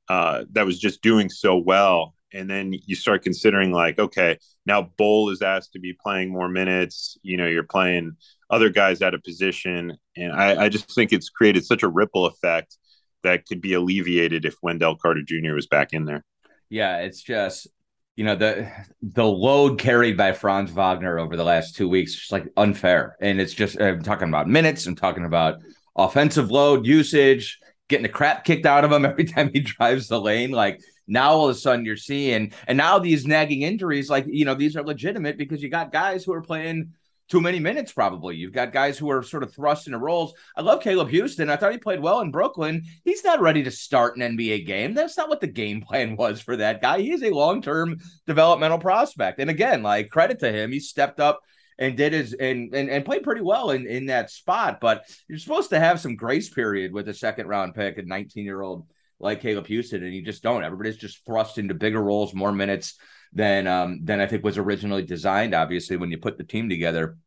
uh, 0.09 0.43
that 0.51 0.65
was 0.65 0.79
just 0.79 1.01
doing 1.01 1.29
so 1.29 1.57
well. 1.57 2.15
And 2.33 2.49
then 2.49 2.73
you 2.85 2.95
start 2.95 3.23
considering 3.23 3.71
like, 3.71 3.99
okay, 3.99 4.37
now 4.65 4.91
Bol 4.97 5.29
is 5.29 5.41
asked 5.41 5.73
to 5.73 5.79
be 5.79 5.93
playing 5.93 6.31
more 6.31 6.49
minutes. 6.49 7.17
You 7.21 7.37
know, 7.37 7.47
you're 7.47 7.63
playing 7.63 8.13
other 8.49 8.69
guys 8.69 9.01
out 9.01 9.13
of 9.13 9.23
position, 9.23 9.97
and 10.15 10.33
I, 10.33 10.65
I 10.65 10.69
just 10.69 10.93
think 10.93 11.11
it's 11.11 11.29
created 11.29 11.65
such 11.65 11.83
a 11.83 11.87
ripple 11.87 12.25
effect 12.25 12.77
that 13.23 13.45
could 13.45 13.61
be 13.61 13.73
alleviated 13.73 14.45
if 14.45 14.55
Wendell 14.61 14.97
Carter 14.97 15.21
Jr. 15.25 15.53
was 15.53 15.67
back 15.67 15.93
in 15.93 16.05
there. 16.05 16.23
Yeah, 16.69 16.99
it's 16.99 17.21
just 17.21 17.67
you 18.15 18.23
know 18.23 18.35
the 18.35 18.71
the 19.01 19.25
load 19.25 19.79
carried 19.79 20.17
by 20.17 20.33
Franz 20.33 20.71
Wagner 20.71 21.17
over 21.17 21.35
the 21.35 21.43
last 21.43 21.75
two 21.75 21.89
weeks 21.89 22.13
is 22.13 22.31
like 22.31 22.47
unfair, 22.57 23.15
and 23.21 23.41
it's 23.41 23.53
just 23.53 23.79
I'm 23.81 24.03
talking 24.03 24.29
about 24.29 24.47
minutes. 24.47 24.85
I'm 24.85 24.95
talking 24.95 25.25
about 25.25 25.59
offensive 25.95 26.51
load 26.51 26.85
usage, 26.85 27.59
getting 27.89 28.03
the 28.03 28.09
crap 28.09 28.43
kicked 28.43 28.65
out 28.65 28.85
of 28.85 28.91
him 28.91 29.05
every 29.05 29.25
time 29.25 29.49
he 29.53 29.61
drives 29.61 30.07
the 30.07 30.19
lane. 30.19 30.51
Like 30.51 30.81
now, 31.07 31.31
all 31.31 31.49
of 31.49 31.55
a 31.55 31.59
sudden, 31.59 31.85
you're 31.85 31.97
seeing, 31.97 32.53
and 32.67 32.77
now 32.77 32.99
these 32.99 33.25
nagging 33.25 33.63
injuries, 33.63 34.09
like 34.09 34.25
you 34.27 34.45
know, 34.45 34.55
these 34.55 34.75
are 34.75 34.83
legitimate 34.83 35.37
because 35.37 35.61
you 35.61 35.69
got 35.69 35.91
guys 35.91 36.23
who 36.23 36.33
are 36.33 36.41
playing 36.41 36.93
too 37.29 37.41
many 37.41 37.59
minutes, 37.59 37.91
probably. 37.91 38.35
You've 38.35 38.53
got 38.53 38.71
guys 38.71 38.97
who 38.97 39.09
are 39.09 39.23
sort 39.23 39.43
of 39.43 39.53
thrust 39.53 39.87
into 39.87 39.97
roles. 39.97 40.33
I 40.55 40.61
love 40.61 40.81
Caleb 40.81 41.09
Houstan. 41.09 41.49
I 41.49 41.55
thought 41.55 41.71
he 41.71 41.77
played 41.77 42.01
well 42.01 42.19
in 42.19 42.31
Brooklyn. 42.31 42.83
He's 43.03 43.23
not 43.23 43.41
ready 43.41 43.63
to 43.63 43.71
start 43.71 44.17
an 44.17 44.37
NBA 44.37 44.65
game. 44.65 44.93
That's 44.93 45.17
not 45.17 45.29
what 45.29 45.41
the 45.41 45.47
game 45.47 45.81
plan 45.81 46.15
was 46.17 46.41
for 46.41 46.57
that 46.57 46.81
guy. 46.81 46.99
He 46.99 47.11
is 47.11 47.23
a 47.23 47.31
long 47.31 47.61
term 47.61 47.97
developmental 48.27 48.79
prospect. 48.79 49.39
And 49.39 49.49
again, 49.49 49.83
like 49.83 50.09
credit 50.09 50.39
to 50.39 50.51
him, 50.51 50.71
he 50.71 50.79
stepped 50.79 51.19
up 51.19 51.41
and 51.79 51.97
did 51.97 52.13
his 52.13 52.33
and, 52.33 52.73
and 52.75 52.89
and 52.89 53.03
played 53.03 53.23
pretty 53.23 53.41
well 53.41 53.71
in 53.71 53.87
in 53.87 54.07
that 54.07 54.29
spot. 54.29 54.79
But 54.79 55.05
you're 55.27 55.39
supposed 55.39 55.71
to 55.71 55.79
have 55.79 55.99
some 55.99 56.15
grace 56.15 56.49
period 56.49 56.93
with 56.93 57.09
a 57.09 57.13
second 57.13 57.47
round 57.47 57.73
pick, 57.73 57.97
a 57.97 58.03
19 58.03 58.45
year 58.45 58.61
old 58.61 58.85
like 59.23 59.41
Caleb 59.41 59.67
Houstan, 59.67 60.03
and 60.03 60.13
you 60.13 60.21
just 60.21 60.43
don't. 60.43 60.63
Everybody's 60.63 60.97
just 60.97 61.25
thrust 61.25 61.57
into 61.57 61.73
bigger 61.73 62.01
roles, 62.01 62.33
more 62.33 62.51
minutes 62.51 62.95
than 63.31 63.67
um, 63.67 64.01
than 64.03 64.19
I 64.19 64.27
think 64.27 64.43
was 64.43 64.57
originally 64.57 65.03
designed. 65.03 65.53
Obviously, 65.53 65.97
when 65.97 66.11
you 66.11 66.17
put 66.17 66.37
the 66.37 66.43
team 66.43 66.69
together. 66.69 67.17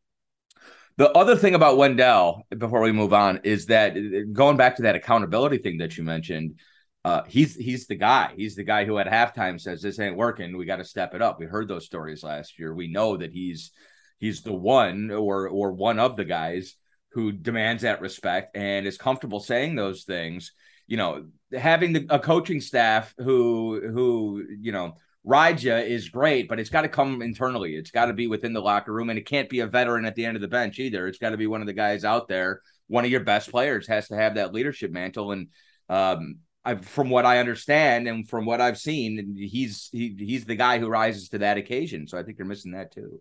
The 0.99 1.11
other 1.11 1.37
thing 1.37 1.55
about 1.55 1.77
Wendell, 1.77 2.47
before 2.57 2.81
we 2.81 2.91
move 2.91 3.13
on, 3.13 3.41
is 3.45 3.67
that 3.67 3.97
going 4.33 4.57
back 4.57 4.77
to 4.77 4.83
that 4.83 4.97
accountability 4.97 5.59
thing 5.59 5.79
that 5.79 5.99
you 5.99 6.05
mentioned, 6.05 6.59
uh, 7.05 7.23
he's 7.29 7.55
he's 7.55 7.87
the 7.87 7.95
guy. 7.95 8.33
He's 8.37 8.57
the 8.57 8.65
guy 8.65 8.85
who 8.85 8.99
at 8.99 9.07
halftime 9.07 9.61
says 9.61 9.83
this 9.83 10.01
ain't 10.01 10.17
working. 10.17 10.57
We 10.57 10.65
got 10.65 10.77
to 10.77 10.85
step 10.85 11.15
it 11.15 11.23
up. 11.23 11.39
We 11.39 11.47
heard 11.47 11.69
those 11.69 11.85
stories 11.85 12.23
last 12.23 12.59
year. 12.59 12.75
We 12.75 12.89
know 12.89 13.17
that 13.19 13.33
he's 13.33 13.73
he's 14.19 14.43
the 14.43 14.55
one 14.55 15.11
or 15.11 15.49
or 15.49 15.73
one 15.73 15.99
of 15.99 16.17
the 16.17 16.25
guys 16.25 16.75
who 17.11 17.31
demands 17.33 17.83
that 17.83 18.01
respect 18.01 18.57
and 18.57 18.87
is 18.87 18.99
comfortable 18.99 19.41
saying 19.41 19.75
those 19.75 20.05
things. 20.05 20.53
You 20.87 20.97
know, 20.97 21.27
having 21.53 21.93
the, 21.93 22.07
a 22.11 22.19
coaching 22.19 22.61
staff 22.61 23.15
who 23.19 23.81
who 23.81 24.45
you 24.61 24.73
know 24.73 24.97
rides 25.25 25.65
you 25.65 25.75
is 25.75 26.09
great, 26.09 26.49
but 26.49 26.61
it's 26.61 26.71
got 26.71 26.83
to 26.83 26.89
come 26.89 27.21
internally. 27.21 27.75
It's 27.75 27.91
got 27.91 28.07
to 28.07 28.13
be 28.13 28.29
within 28.29 28.53
the 28.53 28.61
locker 28.61 28.93
room, 28.93 29.11
and 29.11 29.19
it 29.19 29.27
can't 29.27 29.49
be 29.49 29.61
a 29.61 29.67
veteran 29.67 30.05
at 30.05 30.15
the 30.15 30.25
end 30.25 30.37
of 30.37 30.41
the 30.41 30.49
bench 30.49 30.79
either. 30.79 31.07
It's 31.09 31.19
got 31.19 31.31
to 31.31 31.37
be 31.37 31.47
one 31.47 31.61
of 31.61 31.67
the 31.67 31.73
guys 31.73 32.05
out 32.05 32.29
there. 32.29 32.61
One 32.89 33.05
of 33.05 33.11
your 33.11 33.21
best 33.21 33.51
players 33.51 33.89
has 33.89 34.09
to 34.09 34.17
have 34.17 34.37
that 34.37 34.55
leadership 34.55 34.93
mantle, 34.93 35.33
and 35.33 35.49
um, 35.89 36.37
I, 36.65 36.77
from 36.77 37.11
what 37.11 37.27
I 37.27 37.39
understand 37.39 38.09
and 38.09 38.29
from 38.29 38.45
what 38.45 38.61
I've 38.61 38.79
seen, 38.79 39.37
he's 39.39 39.89
he, 39.93 40.17
he's 40.19 40.45
the 40.45 40.57
guy 40.57 40.79
who 40.79 40.89
rises 40.89 41.29
to 41.31 41.39
that 41.39 41.59
occasion. 41.59 42.09
So 42.09 42.19
I 42.19 42.23
think 42.23 42.39
you're 42.39 42.47
missing 42.47 42.73
that 42.73 42.93
too. 42.93 43.21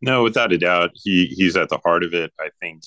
No, 0.00 0.24
without 0.24 0.52
a 0.52 0.58
doubt, 0.58 0.90
he 0.94 1.26
he's 1.26 1.56
at 1.56 1.68
the 1.68 1.78
heart 1.78 2.02
of 2.02 2.12
it. 2.12 2.32
I 2.40 2.50
think 2.60 2.82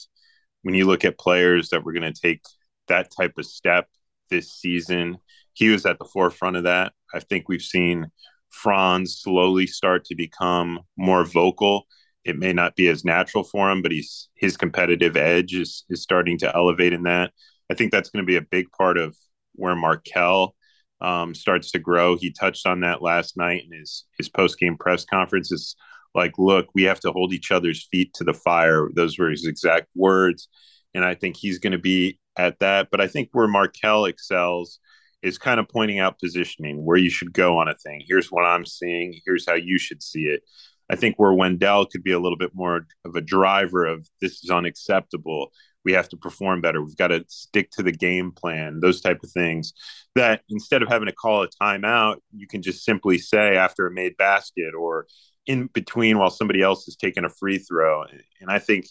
when 0.63 0.75
you 0.75 0.85
look 0.85 1.05
at 1.05 1.17
players 1.17 1.69
that 1.69 1.83
were 1.83 1.93
going 1.93 2.11
to 2.13 2.21
take 2.21 2.41
that 2.87 3.09
type 3.17 3.33
of 3.37 3.45
step 3.45 3.87
this 4.29 4.51
season, 4.51 5.17
he 5.53 5.69
was 5.69 5.85
at 5.85 5.99
the 5.99 6.05
forefront 6.05 6.57
of 6.57 6.63
that. 6.63 6.93
I 7.13 7.19
think 7.19 7.47
we've 7.47 7.61
seen 7.61 8.07
Franz 8.49 9.19
slowly 9.21 9.67
start 9.67 10.05
to 10.05 10.15
become 10.15 10.79
more 10.97 11.25
vocal. 11.25 11.87
It 12.23 12.37
may 12.37 12.53
not 12.53 12.75
be 12.75 12.87
as 12.87 13.05
natural 13.05 13.43
for 13.43 13.69
him, 13.69 13.81
but 13.81 13.91
he's 13.91 14.29
his 14.35 14.57
competitive 14.57 15.15
edge 15.15 15.53
is 15.53 15.85
is 15.89 16.01
starting 16.01 16.37
to 16.39 16.55
elevate 16.55 16.93
in 16.93 17.03
that. 17.03 17.31
I 17.71 17.75
think 17.75 17.91
that's 17.91 18.09
going 18.09 18.23
to 18.23 18.27
be 18.27 18.35
a 18.35 18.41
big 18.41 18.71
part 18.71 18.97
of 18.97 19.15
where 19.53 19.75
Markelle 19.75 20.55
um, 21.01 21.33
starts 21.33 21.71
to 21.71 21.79
grow. 21.79 22.17
He 22.17 22.31
touched 22.31 22.65
on 22.67 22.81
that 22.81 23.01
last 23.01 23.37
night 23.37 23.63
in 23.69 23.77
his 23.77 24.05
his 24.17 24.29
post 24.29 24.59
game 24.59 24.77
press 24.77 25.05
conference. 25.05 25.51
It's 25.51 25.75
like, 26.15 26.33
look, 26.37 26.67
we 26.73 26.83
have 26.83 26.99
to 27.01 27.11
hold 27.11 27.33
each 27.33 27.51
other's 27.51 27.87
feet 27.91 28.13
to 28.15 28.23
the 28.23 28.33
fire. 28.33 28.89
Those 28.93 29.17
were 29.17 29.29
his 29.29 29.45
exact 29.45 29.87
words, 29.95 30.49
and 30.93 31.05
I 31.05 31.15
think 31.15 31.37
he's 31.37 31.59
going 31.59 31.73
to 31.73 31.79
be 31.79 32.19
at 32.37 32.59
that. 32.59 32.89
But 32.91 33.01
I 33.01 33.07
think 33.07 33.29
where 33.31 33.47
Markelle 33.47 34.05
excels 34.05 34.79
is 35.21 35.37
kind 35.37 35.59
of 35.59 35.67
pointing 35.67 35.99
out 35.99 36.19
positioning 36.19 36.85
where 36.85 36.97
you 36.97 37.09
should 37.09 37.33
go 37.33 37.57
on 37.57 37.67
a 37.67 37.75
thing. 37.75 38.03
Here's 38.07 38.31
what 38.31 38.45
I'm 38.45 38.65
seeing. 38.65 39.19
Here's 39.25 39.45
how 39.45 39.55
you 39.55 39.77
should 39.77 40.01
see 40.01 40.23
it. 40.23 40.43
I 40.89 40.95
think 40.95 41.15
where 41.17 41.33
Wendell 41.33 41.85
could 41.85 42.03
be 42.03 42.13
a 42.13 42.19
little 42.19 42.37
bit 42.37 42.51
more 42.53 42.87
of 43.05 43.15
a 43.15 43.21
driver 43.21 43.85
of 43.85 44.07
this 44.21 44.43
is 44.43 44.49
unacceptable. 44.49 45.51
We 45.85 45.93
have 45.93 46.09
to 46.09 46.17
perform 46.17 46.61
better. 46.61 46.83
We've 46.83 46.97
got 46.97 47.09
to 47.09 47.23
stick 47.27 47.69
to 47.71 47.83
the 47.83 47.91
game 47.91 48.31
plan, 48.31 48.79
those 48.79 49.01
type 49.01 49.19
of 49.23 49.31
things. 49.31 49.73
That 50.15 50.41
instead 50.49 50.81
of 50.81 50.89
having 50.89 51.07
to 51.07 51.13
call 51.13 51.43
a 51.43 51.49
timeout, 51.61 52.17
you 52.35 52.47
can 52.47 52.61
just 52.61 52.83
simply 52.83 53.17
say 53.17 53.55
after 53.55 53.87
a 53.87 53.91
made 53.91 54.17
basket 54.17 54.73
or 54.77 55.05
in 55.45 55.67
between 55.67 56.17
while 56.17 56.29
somebody 56.29 56.61
else 56.61 56.87
is 56.87 56.95
taking 56.95 57.23
a 57.23 57.29
free 57.29 57.59
throw. 57.59 58.03
And 58.41 58.49
I 58.49 58.59
think 58.59 58.87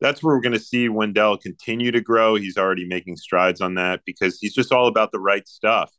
that's 0.00 0.22
where 0.22 0.34
we're 0.34 0.42
going 0.42 0.52
to 0.52 0.60
see 0.60 0.88
Wendell 0.88 1.38
continue 1.38 1.90
to 1.90 2.00
grow. 2.00 2.34
He's 2.34 2.58
already 2.58 2.86
making 2.86 3.16
strides 3.16 3.60
on 3.60 3.74
that 3.74 4.02
because 4.04 4.38
he's 4.40 4.54
just 4.54 4.72
all 4.72 4.88
about 4.88 5.12
the 5.12 5.20
right 5.20 5.46
stuff. 5.48 5.90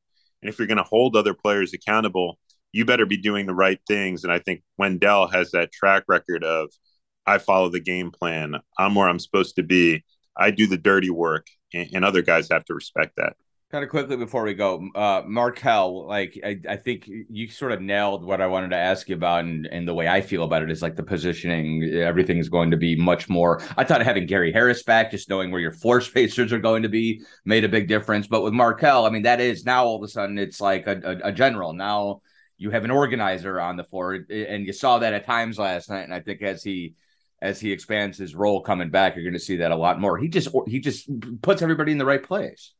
And 0.41 0.49
if 0.49 0.59
you're 0.59 0.67
going 0.67 0.77
to 0.77 0.83
hold 0.83 1.15
other 1.15 1.33
players 1.33 1.73
accountable, 1.73 2.37
you 2.71 2.85
better 2.85 3.05
be 3.05 3.17
doing 3.17 3.47
the 3.47 3.55
right 3.55 3.79
things. 3.87 4.23
And 4.23 4.31
I 4.31 4.39
think 4.39 4.61
Wendell 4.77 5.27
has 5.27 5.51
that 5.51 5.71
track 5.71 6.03
record 6.07 6.43
of 6.43 6.69
I 7.25 7.39
follow 7.39 7.69
the 7.69 7.79
game 7.79 8.11
plan. 8.11 8.55
I'm 8.77 8.95
where 8.95 9.09
I'm 9.09 9.19
supposed 9.19 9.55
to 9.55 9.63
be. 9.63 10.03
I 10.37 10.51
do 10.51 10.67
the 10.67 10.77
dirty 10.77 11.09
work, 11.09 11.47
and, 11.73 11.89
and 11.93 12.05
other 12.05 12.21
guys 12.21 12.49
have 12.51 12.65
to 12.65 12.75
respect 12.75 13.13
that. 13.17 13.35
Kind 13.69 13.83
of 13.83 13.89
quickly 13.89 14.15
before 14.15 14.43
we 14.43 14.53
go, 14.53 14.87
uh, 14.95 15.23
Markelle, 15.27 16.07
like 16.07 16.39
I, 16.41 16.57
I 16.69 16.77
think 16.77 17.05
you 17.05 17.49
sort 17.49 17.73
of 17.73 17.81
nailed 17.81 18.23
what 18.23 18.39
I 18.39 18.47
wanted 18.47 18.69
to 18.69 18.77
ask 18.77 19.09
you 19.09 19.15
about, 19.15 19.43
and, 19.43 19.67
and 19.67 19.85
the 19.85 19.93
way 19.93 20.07
I 20.07 20.21
feel 20.21 20.43
about 20.43 20.63
it 20.63 20.71
is 20.71 20.81
like 20.81 20.95
the 20.95 21.03
positioning. 21.03 21.83
Everything's 21.83 22.47
going 22.47 22.71
to 22.71 22.77
be 22.77 22.95
much 22.95 23.27
more. 23.27 23.61
I 23.75 23.83
thought 23.83 24.01
having 24.01 24.25
Gary 24.25 24.53
Harris 24.53 24.83
back, 24.83 25.11
just 25.11 25.29
knowing 25.29 25.51
where 25.51 25.59
your 25.59 25.73
floor 25.73 25.99
spacers 26.11 26.53
are 26.53 26.59
going 26.59 26.83
to 26.83 26.89
be, 26.89 27.21
made 27.43 27.65
a 27.65 27.69
big 27.69 27.89
difference. 27.89 28.25
But 28.25 28.41
with 28.41 28.53
Markelle, 28.53 29.05
I 29.05 29.09
mean, 29.09 29.23
that 29.23 29.41
is 29.41 29.65
now 29.65 29.83
all 29.83 29.97
of 29.97 30.03
a 30.03 30.07
sudden 30.07 30.37
it's 30.37 30.61
like 30.61 30.87
a, 30.87 31.01
a, 31.03 31.27
a 31.27 31.31
general. 31.33 31.73
Now 31.73 32.21
you 32.57 32.71
have 32.71 32.85
an 32.85 32.91
organizer 32.91 33.59
on 33.59 33.75
the 33.75 33.83
floor, 33.83 34.13
and 34.13 34.65
you 34.65 34.71
saw 34.71 34.99
that 34.99 35.13
at 35.13 35.25
times 35.25 35.59
last 35.59 35.89
night. 35.89 36.03
And 36.03 36.13
I 36.13 36.21
think 36.21 36.41
as 36.41 36.63
he 36.63 36.95
as 37.41 37.59
he 37.59 37.73
expands 37.73 38.17
his 38.17 38.33
role 38.33 38.61
coming 38.61 38.91
back, 38.91 39.15
you're 39.15 39.25
going 39.25 39.33
to 39.33 39.39
see 39.39 39.57
that 39.57 39.71
a 39.71 39.75
lot 39.75 39.99
more. 39.99 40.17
He 40.17 40.29
just 40.29 40.47
he 40.67 40.79
just 40.79 41.09
puts 41.41 41.61
everybody 41.61 41.91
in 41.91 41.97
the 41.97 42.05
right 42.05 42.23
place. 42.23 42.73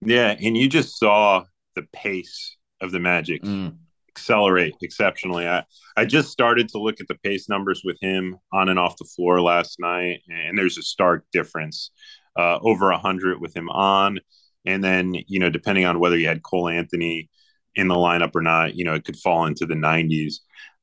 Yeah, 0.00 0.36
and 0.40 0.56
you 0.56 0.68
just 0.68 0.98
saw 0.98 1.44
the 1.74 1.86
pace 1.92 2.56
of 2.80 2.92
the 2.92 3.00
Magic 3.00 3.42
mm. 3.42 3.74
accelerate 4.08 4.74
exceptionally. 4.82 5.48
I 5.48 5.64
I 5.96 6.04
just 6.04 6.30
started 6.30 6.68
to 6.70 6.78
look 6.78 7.00
at 7.00 7.08
the 7.08 7.16
pace 7.16 7.48
numbers 7.48 7.82
with 7.84 7.96
him 8.00 8.36
on 8.52 8.68
and 8.68 8.78
off 8.78 8.96
the 8.96 9.04
floor 9.04 9.40
last 9.40 9.78
night, 9.80 10.20
and 10.28 10.58
there's 10.58 10.78
a 10.78 10.82
stark 10.82 11.24
difference. 11.32 11.90
Uh, 12.36 12.58
over 12.62 12.90
a 12.90 12.98
hundred 12.98 13.40
with 13.40 13.56
him 13.56 13.68
on, 13.68 14.18
and 14.66 14.82
then 14.82 15.14
you 15.28 15.38
know 15.38 15.50
depending 15.50 15.84
on 15.84 16.00
whether 16.00 16.16
you 16.16 16.26
had 16.26 16.42
Cole 16.42 16.68
Anthony 16.68 17.30
in 17.76 17.88
the 17.88 17.94
lineup 17.94 18.34
or 18.34 18.42
not, 18.42 18.74
you 18.74 18.84
know 18.84 18.94
it 18.94 19.04
could 19.04 19.16
fall 19.16 19.46
into 19.46 19.66
the 19.66 19.74
90s. 19.74 20.34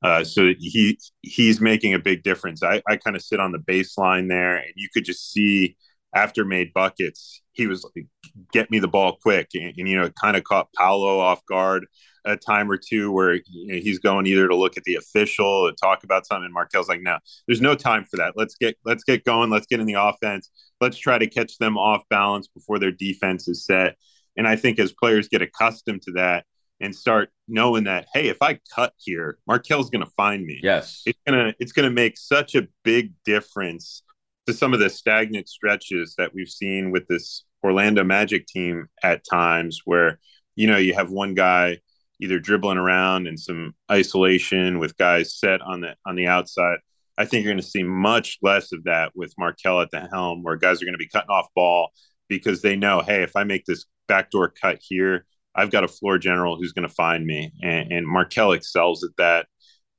Uh, 0.04 0.24
so 0.24 0.54
he 0.60 0.98
he's 1.22 1.62
making 1.62 1.94
a 1.94 2.00
big 2.00 2.24
difference. 2.24 2.64
I, 2.64 2.82
I 2.88 2.98
kind 2.98 3.16
of 3.16 3.22
sit 3.22 3.40
on 3.40 3.52
the 3.52 3.60
baseline 3.60 4.30
there, 4.30 4.58
and 4.58 4.72
you 4.76 4.88
could 4.94 5.06
just 5.06 5.32
see 5.32 5.76
after 6.14 6.44
made 6.44 6.74
buckets, 6.74 7.41
he 7.54 7.68
was 7.68 7.84
like, 7.84 8.08
get 8.52 8.72
me 8.72 8.80
the 8.80 8.88
ball 8.88 9.18
quick. 9.22 9.50
And, 9.54 9.74
and 9.78 9.88
you 9.88 9.96
know, 9.96 10.10
kind 10.10 10.38
of 10.38 10.44
caught 10.44 10.72
Paolo 10.74 11.20
off 11.20 11.46
guard 11.46 11.86
a 12.24 12.38
time 12.38 12.70
or 12.70 12.78
two 12.78 13.12
where 13.12 13.34
you 13.34 13.68
know, 13.68 13.80
he's 13.80 14.00
going 14.00 14.28
either 14.28 14.48
to 14.48 14.56
look 14.56 14.78
at 14.78 14.84
the 14.84 14.96
official 14.96 15.48
or 15.48 15.72
talk 15.72 16.04
about 16.04 16.26
something. 16.26 16.46
And 16.46 16.54
Markelle's 16.54 16.88
like, 16.88 17.02
no, 17.02 17.18
there's 17.48 17.62
no 17.62 17.76
time 17.76 18.06
for 18.06 18.18
that. 18.18 18.34
Let's 18.36 18.56
get, 18.56 18.78
let's 18.86 19.04
get 19.04 19.26
going. 19.26 19.50
Let's 19.50 19.68
get 19.68 19.80
in 19.80 19.88
the 19.88 19.96
offense. 19.96 20.50
Let's 20.80 20.98
try 20.98 21.18
to 21.18 21.28
catch 21.28 21.58
them 21.58 21.78
off 21.78 22.04
balance 22.10 22.48
before 22.48 22.80
their 22.80 22.92
defense 22.92 23.48
is 23.48 23.66
set. 23.66 23.96
And 24.38 24.48
I 24.48 24.56
think 24.56 24.80
as 24.80 24.94
players 24.94 25.28
get 25.28 25.42
accustomed 25.42 26.04
to 26.04 26.12
that 26.14 26.46
and 26.80 26.96
start 26.96 27.30
knowing 27.48 27.84
that, 27.84 28.08
hey, 28.14 28.30
if 28.30 28.38
I 28.42 28.60
cut 28.74 28.94
here, 28.98 29.38
Markelle's 29.48 29.90
going 29.90 30.06
to 30.06 30.12
find 30.12 30.46
me. 30.46 30.60
Yes. 30.64 31.04
It's 31.06 31.20
going 31.28 31.48
to, 31.48 31.56
it's 31.60 31.72
going 31.72 31.88
to 31.88 31.94
make 31.94 32.18
such 32.18 32.56
a 32.56 32.68
big 32.84 33.14
difference 33.26 34.04
to 34.48 34.54
some 34.54 34.74
of 34.74 34.80
the 34.80 34.90
stagnant 34.90 35.48
stretches 35.48 36.16
that 36.18 36.34
we've 36.34 36.50
seen 36.50 36.92
with 36.92 37.08
this 37.08 37.44
Orlando 37.64 38.04
Magic 38.04 38.48
team 38.48 38.88
at 39.04 39.24
times 39.30 39.82
where, 39.86 40.20
you 40.56 40.68
know, 40.68 40.78
you 40.78 40.94
have 40.94 41.12
one 41.12 41.34
guy 41.36 41.80
either 42.20 42.40
dribbling 42.40 42.78
around 42.78 43.28
in 43.28 43.38
some 43.38 43.74
isolation 43.92 44.80
with 44.80 44.98
guys 44.98 45.36
set 45.38 45.62
on 45.62 45.82
the 45.82 45.96
on 46.06 46.16
the 46.16 46.28
outside. 46.28 46.78
I 47.18 47.26
think 47.26 47.44
you're 47.44 47.54
going 47.54 47.62
to 47.62 47.70
see 47.70 47.84
much 47.84 48.38
less 48.42 48.72
of 48.72 48.84
that 48.86 49.12
with 49.16 49.34
Markelle 49.38 49.82
at 49.82 49.92
the 49.92 50.08
helm, 50.12 50.44
where 50.44 50.56
guys 50.56 50.82
are 50.82 50.86
going 50.86 50.94
to 50.94 51.00
be 51.00 51.10
cutting 51.10 51.30
off 51.30 51.48
ball 51.56 51.92
because 52.30 52.62
they 52.62 52.76
know, 52.76 53.02
hey, 53.02 53.24
if 53.24 53.36
I 53.36 53.44
make 53.44 53.66
this 53.66 53.86
backdoor 54.08 54.50
cut 54.50 54.80
here, 54.82 55.26
I've 55.54 55.72
got 55.72 55.84
a 55.84 55.88
floor 55.88 56.18
general 56.18 56.56
who's 56.56 56.72
going 56.72 56.88
to 56.88 56.94
find 56.94 57.26
me, 57.26 57.52
and, 57.62 57.92
and 57.92 58.54
excels 58.54 59.04
at 59.04 59.16
that. 59.18 59.48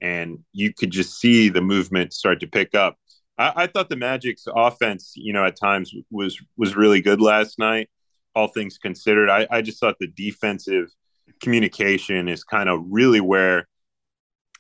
And 0.01 0.39
you 0.53 0.73
could 0.75 0.91
just 0.91 1.21
see 1.21 1.49
the 1.49 1.61
movement 1.61 2.13
start 2.13 2.41
to 2.41 2.47
pick 2.47 2.75
up. 2.75 2.97
I, 3.39 3.53
I, 3.57 3.67
thought 3.67 3.89
the 3.89 3.97
Magic's 3.97 4.47
offense, 4.55 5.13
you 5.17 5.33
know, 5.33 5.45
at 5.45 5.57
times 5.57 5.93
was 6.11 6.39
was 6.57 6.77
really 6.77 7.01
good 7.01 7.21
last 7.21 7.59
night. 7.59 7.89
All 8.35 8.49
things 8.49 8.79
considered, 8.79 9.29
I, 9.29 9.47
I 9.51 9.63
just 9.63 9.79
thought 9.79 9.97
the 10.01 10.09
defensive 10.09 10.89
communication 11.41 12.29
is 12.29 12.45
kind 12.45 12.69
of 12.69 12.81
really 12.89 13.21
where, 13.21 13.69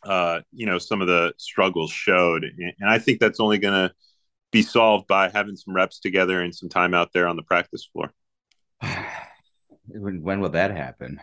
uh, 0.05 0.41
you 0.53 0.67
know, 0.67 0.79
some 0.79 1.01
of 1.01 1.09
the 1.09 1.33
struggles 1.39 1.91
showed, 1.91 2.45
and, 2.45 2.73
and 2.79 2.91
I 2.91 2.99
think 2.99 3.21
that's 3.21 3.41
only 3.41 3.59
going 3.59 3.89
to 3.89 3.95
be 4.51 4.63
solved 4.63 5.07
by 5.07 5.31
having 5.31 5.57
some 5.57 5.75
reps 5.75 5.99
together 5.99 6.41
and 6.41 6.55
some 6.55 6.69
time 6.69 6.93
out 6.93 7.13
there 7.13 7.27
on 7.27 7.37
the 7.37 7.43
practice 7.43 7.89
floor. 7.91 8.13
when, 9.87 10.23
when 10.23 10.41
will 10.41 10.51
that 10.51 10.71
happen? 10.71 11.21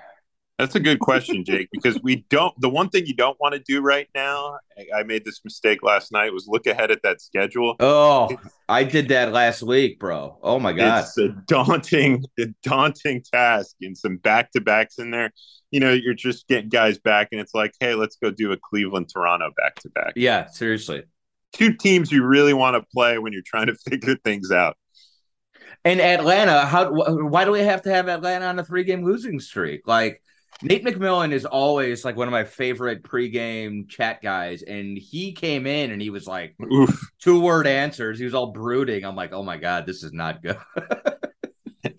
That's 0.60 0.76
a 0.76 0.80
good 0.82 1.00
question, 1.00 1.46
Jake, 1.46 1.70
because 1.72 2.04
we 2.04 2.26
don't. 2.30 2.54
The 2.60 2.68
one 2.68 2.90
thing 2.90 3.06
you 3.06 3.16
don't 3.16 3.40
want 3.40 3.54
to 3.54 3.60
do 3.60 3.80
right 3.80 4.10
now, 4.14 4.58
I 4.94 5.04
made 5.04 5.24
this 5.24 5.40
mistake 5.46 5.82
last 5.84 6.12
night, 6.12 6.34
was 6.34 6.50
look 6.50 6.68
ahead 6.68 6.92
at 6.92 7.02
that 7.04 7.22
schedule. 7.22 7.78
Oh, 7.80 8.28
it's, 8.30 8.54
I 8.68 8.84
did 8.84 9.08
that 9.08 9.32
last 9.32 9.64
week, 9.64 10.00
bro. 10.00 10.38
Oh 10.44 10.60
my 10.60 10.74
god, 10.74 11.06
it's 11.06 11.18
a 11.18 11.30
daunting, 11.48 12.26
a 12.38 12.48
daunting 12.62 13.24
task, 13.34 13.78
and 13.82 13.98
some 13.98 14.18
back 14.18 14.52
to 14.52 14.60
backs 14.60 15.00
in 15.00 15.12
there. 15.12 15.32
You 15.72 15.80
know, 15.80 15.94
you're 15.94 16.14
just 16.14 16.46
getting 16.50 16.68
guys 16.68 16.98
back, 16.98 17.30
and 17.32 17.40
it's 17.40 17.56
like, 17.56 17.72
hey, 17.80 17.96
let's 17.96 18.18
go 18.18 18.30
do 18.30 18.52
a 18.52 18.58
Cleveland 18.58 19.10
Toronto 19.14 19.52
back 19.56 19.76
to 19.76 19.90
back. 19.92 20.12
Yeah, 20.18 20.48
seriously. 20.48 21.04
Two 21.54 21.74
teams 21.74 22.12
you 22.12 22.26
really 22.26 22.54
want 22.54 22.76
to 22.76 22.86
play 22.94 23.18
when 23.18 23.32
you're 23.32 23.44
trying 23.46 23.68
to 23.68 23.76
figure 23.90 24.18
things 24.26 24.52
out. 24.52 24.76
And 25.86 26.02
Atlanta, 26.02 26.66
how? 26.66 26.92
Why 26.92 27.46
do 27.46 27.52
we 27.52 27.62
have 27.62 27.84
to 27.84 27.90
have 27.90 28.10
Atlanta 28.10 28.48
on 28.48 28.60
a 28.60 28.66
three 28.66 28.84
game 28.84 29.06
losing 29.06 29.40
streak? 29.40 29.88
Like 29.88 30.22
Nate 30.62 30.84
McMillan 30.84 31.32
is 31.32 31.46
always 31.46 32.04
like 32.04 32.18
one 32.18 32.28
of 32.28 32.34
my 32.34 32.44
favorite 32.44 33.02
pregame 33.04 33.88
chat 33.88 34.22
guys, 34.22 34.62
and 34.62 34.98
he 34.98 35.32
came 35.32 35.66
in 35.66 35.92
and 35.92 36.02
he 36.02 36.10
was 36.10 36.28
like 36.28 36.56
two 37.20 37.40
word 37.40 37.66
answers. 37.66 38.20
He 38.20 38.26
was 38.26 38.34
all 38.34 38.48
brooding. 38.48 39.06
I'm 39.06 39.16
like, 39.16 39.32
oh 39.32 39.44
my 39.44 39.58
god, 39.58 39.86
this 39.86 40.04
is 40.04 40.12
not 40.12 40.44
good. 40.44 40.58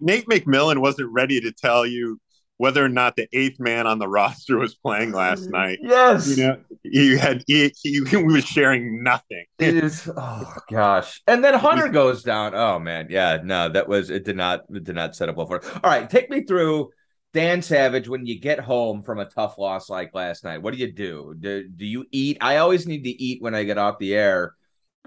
Nate 0.00 0.26
McMillan 0.26 0.78
wasn't 0.78 1.12
ready 1.12 1.40
to 1.40 1.52
tell 1.52 1.86
you 1.86 2.20
whether 2.58 2.84
or 2.84 2.88
not 2.88 3.16
the 3.16 3.28
eighth 3.32 3.60
man 3.60 3.86
on 3.86 3.98
the 3.98 4.08
roster 4.08 4.58
was 4.58 4.74
playing 4.74 5.12
last 5.12 5.42
mm-hmm. 5.42 5.52
night. 5.52 5.78
Yes, 5.82 6.36
you 6.36 6.44
know, 6.44 6.58
he 6.82 7.16
had 7.16 7.44
he, 7.46 7.72
he, 7.82 8.02
he 8.04 8.16
was 8.16 8.44
sharing 8.44 9.04
nothing. 9.04 9.44
It 9.60 9.76
is 9.76 10.10
oh 10.16 10.54
gosh, 10.70 11.22
and 11.28 11.44
then 11.44 11.54
Hunter 11.54 11.88
goes 11.90 12.24
down. 12.24 12.52
Oh 12.54 12.80
man, 12.80 13.06
yeah, 13.10 13.38
no, 13.44 13.68
that 13.68 13.88
was 13.88 14.10
it. 14.10 14.24
Did 14.24 14.36
not 14.36 14.64
it 14.74 14.82
did 14.82 14.96
not 14.96 15.14
set 15.14 15.28
up 15.28 15.36
well 15.36 15.46
for. 15.46 15.58
It. 15.58 15.84
All 15.84 15.90
right, 15.90 16.08
take 16.08 16.30
me 16.30 16.42
through 16.42 16.90
Dan 17.36 17.60
Savage, 17.60 18.08
when 18.08 18.24
you 18.24 18.40
get 18.40 18.58
home 18.58 19.02
from 19.02 19.18
a 19.18 19.26
tough 19.26 19.58
loss 19.58 19.90
like 19.90 20.14
last 20.14 20.42
night, 20.42 20.62
what 20.62 20.72
do 20.72 20.80
you 20.80 20.90
do? 20.90 21.34
Do, 21.38 21.68
do 21.68 21.84
you 21.84 22.06
eat? 22.10 22.38
I 22.40 22.56
always 22.56 22.86
need 22.86 23.04
to 23.04 23.10
eat 23.10 23.42
when 23.42 23.54
I 23.54 23.64
get 23.64 23.76
off 23.76 23.98
the 23.98 24.14
air. 24.14 24.54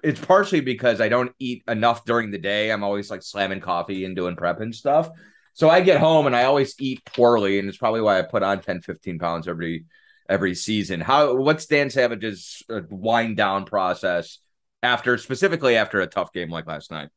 It's 0.04 0.24
partially 0.24 0.62
because 0.62 1.02
I 1.02 1.10
don't 1.10 1.34
eat 1.40 1.64
enough 1.68 2.06
during 2.06 2.30
the 2.30 2.38
day. 2.38 2.70
I'm 2.70 2.84
always 2.84 3.10
like 3.10 3.24
slamming 3.24 3.62
coffee 3.62 4.06
and 4.06 4.16
doing 4.16 4.36
prep 4.36 4.62
and 4.62 4.76
stuff. 4.76 5.10
So 5.56 5.72
I 5.72 5.82
get 5.82 6.00
home 6.00 6.28
and 6.28 6.36
I 6.36 6.44
always 6.44 6.76
eat 6.80 7.04
poorly. 7.04 7.58
And 7.58 7.68
it's 7.68 7.80
probably 7.80 8.02
why 8.02 8.20
I 8.20 8.22
put 8.22 8.44
on 8.44 8.62
10, 8.62 8.82
15 8.82 9.18
pounds 9.18 9.48
every 9.48 9.86
every 10.30 10.54
season. 10.54 11.02
How 11.02 11.34
what's 11.36 11.66
Dan 11.66 11.90
Savage's 11.90 12.62
uh, 12.70 12.82
wind 12.92 13.38
down 13.38 13.66
process 13.66 14.38
after 14.84 15.18
specifically 15.18 15.78
after 15.78 16.00
a 16.00 16.06
tough 16.06 16.32
game 16.32 16.52
like 16.52 16.68
last 16.68 16.92
night? 16.92 17.10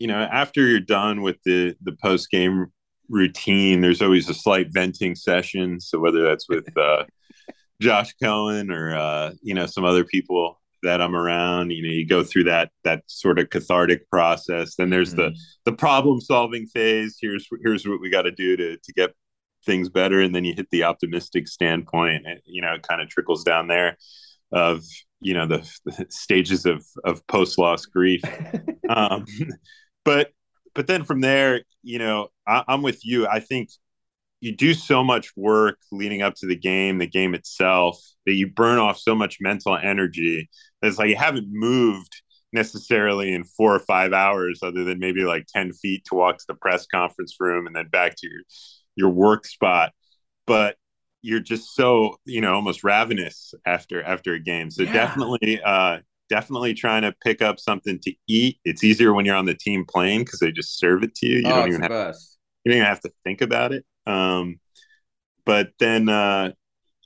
You 0.00 0.08
know, 0.08 0.18
after 0.18 0.66
you're 0.66 0.80
done 0.80 1.22
with 1.22 1.36
the 1.44 1.76
the 1.80 1.96
post 2.02 2.32
game 2.32 2.72
routine. 3.08 3.80
There's 3.80 4.02
always 4.02 4.28
a 4.28 4.34
slight 4.34 4.68
venting 4.70 5.14
session. 5.14 5.80
So 5.80 5.98
whether 5.98 6.22
that's 6.22 6.48
with 6.48 6.66
uh, 6.76 7.04
Josh 7.80 8.14
Cohen 8.22 8.70
or 8.70 8.96
uh, 8.96 9.32
you 9.42 9.54
know 9.54 9.66
some 9.66 9.84
other 9.84 10.04
people 10.04 10.60
that 10.82 11.00
I'm 11.00 11.16
around, 11.16 11.70
you 11.70 11.82
know, 11.82 11.92
you 11.92 12.06
go 12.06 12.22
through 12.22 12.44
that 12.44 12.70
that 12.84 13.02
sort 13.06 13.38
of 13.38 13.50
cathartic 13.50 14.08
process. 14.10 14.76
Then 14.76 14.90
there's 14.90 15.14
mm-hmm. 15.14 15.34
the 15.34 15.38
the 15.66 15.72
problem 15.72 16.20
solving 16.20 16.66
phase. 16.66 17.18
Here's 17.20 17.46
here's 17.62 17.86
what 17.86 18.00
we 18.00 18.10
got 18.10 18.22
to 18.22 18.30
do 18.30 18.56
to 18.56 18.76
to 18.76 18.92
get 18.92 19.14
things 19.64 19.88
better, 19.88 20.20
and 20.20 20.34
then 20.34 20.44
you 20.44 20.54
hit 20.54 20.68
the 20.70 20.84
optimistic 20.84 21.48
standpoint. 21.48 22.26
And, 22.26 22.40
you 22.44 22.62
know, 22.62 22.74
it 22.74 22.86
kind 22.88 23.02
of 23.02 23.08
trickles 23.08 23.44
down 23.44 23.66
there 23.66 23.96
of 24.52 24.84
you 25.20 25.34
know 25.34 25.46
the, 25.46 25.70
the 25.84 26.06
stages 26.08 26.66
of 26.66 26.84
of 27.04 27.26
post 27.26 27.58
loss 27.58 27.84
grief. 27.86 28.22
um, 28.88 29.26
but 30.04 30.30
but 30.76 30.86
then 30.86 31.02
from 31.02 31.20
there, 31.22 31.62
you 31.82 31.98
know, 31.98 32.28
I, 32.46 32.62
I'm 32.68 32.82
with 32.82 33.04
you. 33.04 33.26
I 33.26 33.40
think 33.40 33.70
you 34.40 34.54
do 34.54 34.74
so 34.74 35.02
much 35.02 35.32
work 35.34 35.78
leading 35.90 36.22
up 36.22 36.34
to 36.36 36.46
the 36.46 36.54
game, 36.54 36.98
the 36.98 37.06
game 37.06 37.34
itself, 37.34 37.98
that 38.26 38.34
you 38.34 38.46
burn 38.46 38.78
off 38.78 38.98
so 38.98 39.14
much 39.14 39.38
mental 39.40 39.76
energy. 39.76 40.48
It's 40.82 40.98
like 40.98 41.08
you 41.08 41.16
haven't 41.16 41.48
moved 41.50 42.22
necessarily 42.52 43.32
in 43.32 43.44
four 43.44 43.74
or 43.74 43.80
five 43.80 44.12
hours, 44.12 44.60
other 44.62 44.84
than 44.84 44.98
maybe 44.98 45.24
like 45.24 45.46
10 45.46 45.72
feet 45.72 46.04
to 46.06 46.14
walk 46.14 46.38
to 46.38 46.44
the 46.46 46.54
press 46.54 46.86
conference 46.86 47.34
room 47.40 47.66
and 47.66 47.74
then 47.74 47.88
back 47.88 48.14
to 48.18 48.28
your, 48.28 48.42
your 48.94 49.10
work 49.10 49.46
spot. 49.46 49.92
But 50.46 50.76
you're 51.22 51.40
just 51.40 51.74
so, 51.74 52.18
you 52.24 52.40
know, 52.40 52.54
almost 52.54 52.84
ravenous 52.84 53.54
after 53.66 54.02
after 54.02 54.34
a 54.34 54.38
game. 54.38 54.70
So 54.70 54.84
yeah. 54.84 54.92
definitely 54.92 55.60
uh 55.60 55.98
definitely 56.28 56.74
trying 56.74 57.02
to 57.02 57.14
pick 57.22 57.42
up 57.42 57.58
something 57.58 57.98
to 58.02 58.12
eat. 58.28 58.58
It's 58.64 58.84
easier 58.84 59.12
when 59.12 59.24
you're 59.24 59.36
on 59.36 59.46
the 59.46 59.54
team 59.54 59.84
plane 59.86 60.20
because 60.24 60.40
they 60.40 60.52
just 60.52 60.78
serve 60.78 61.02
it 61.02 61.14
to 61.16 61.26
you. 61.26 61.38
You 61.38 61.46
oh, 61.46 61.56
don't 61.56 61.68
even 61.68 61.82
have 61.82 61.90
best. 61.90 62.38
you 62.64 62.72
don't 62.72 62.78
even 62.78 62.88
have 62.88 63.00
to 63.00 63.12
think 63.24 63.40
about 63.40 63.72
it. 63.72 63.84
Um, 64.06 64.60
but 65.44 65.70
then 65.78 66.08
uh, 66.08 66.52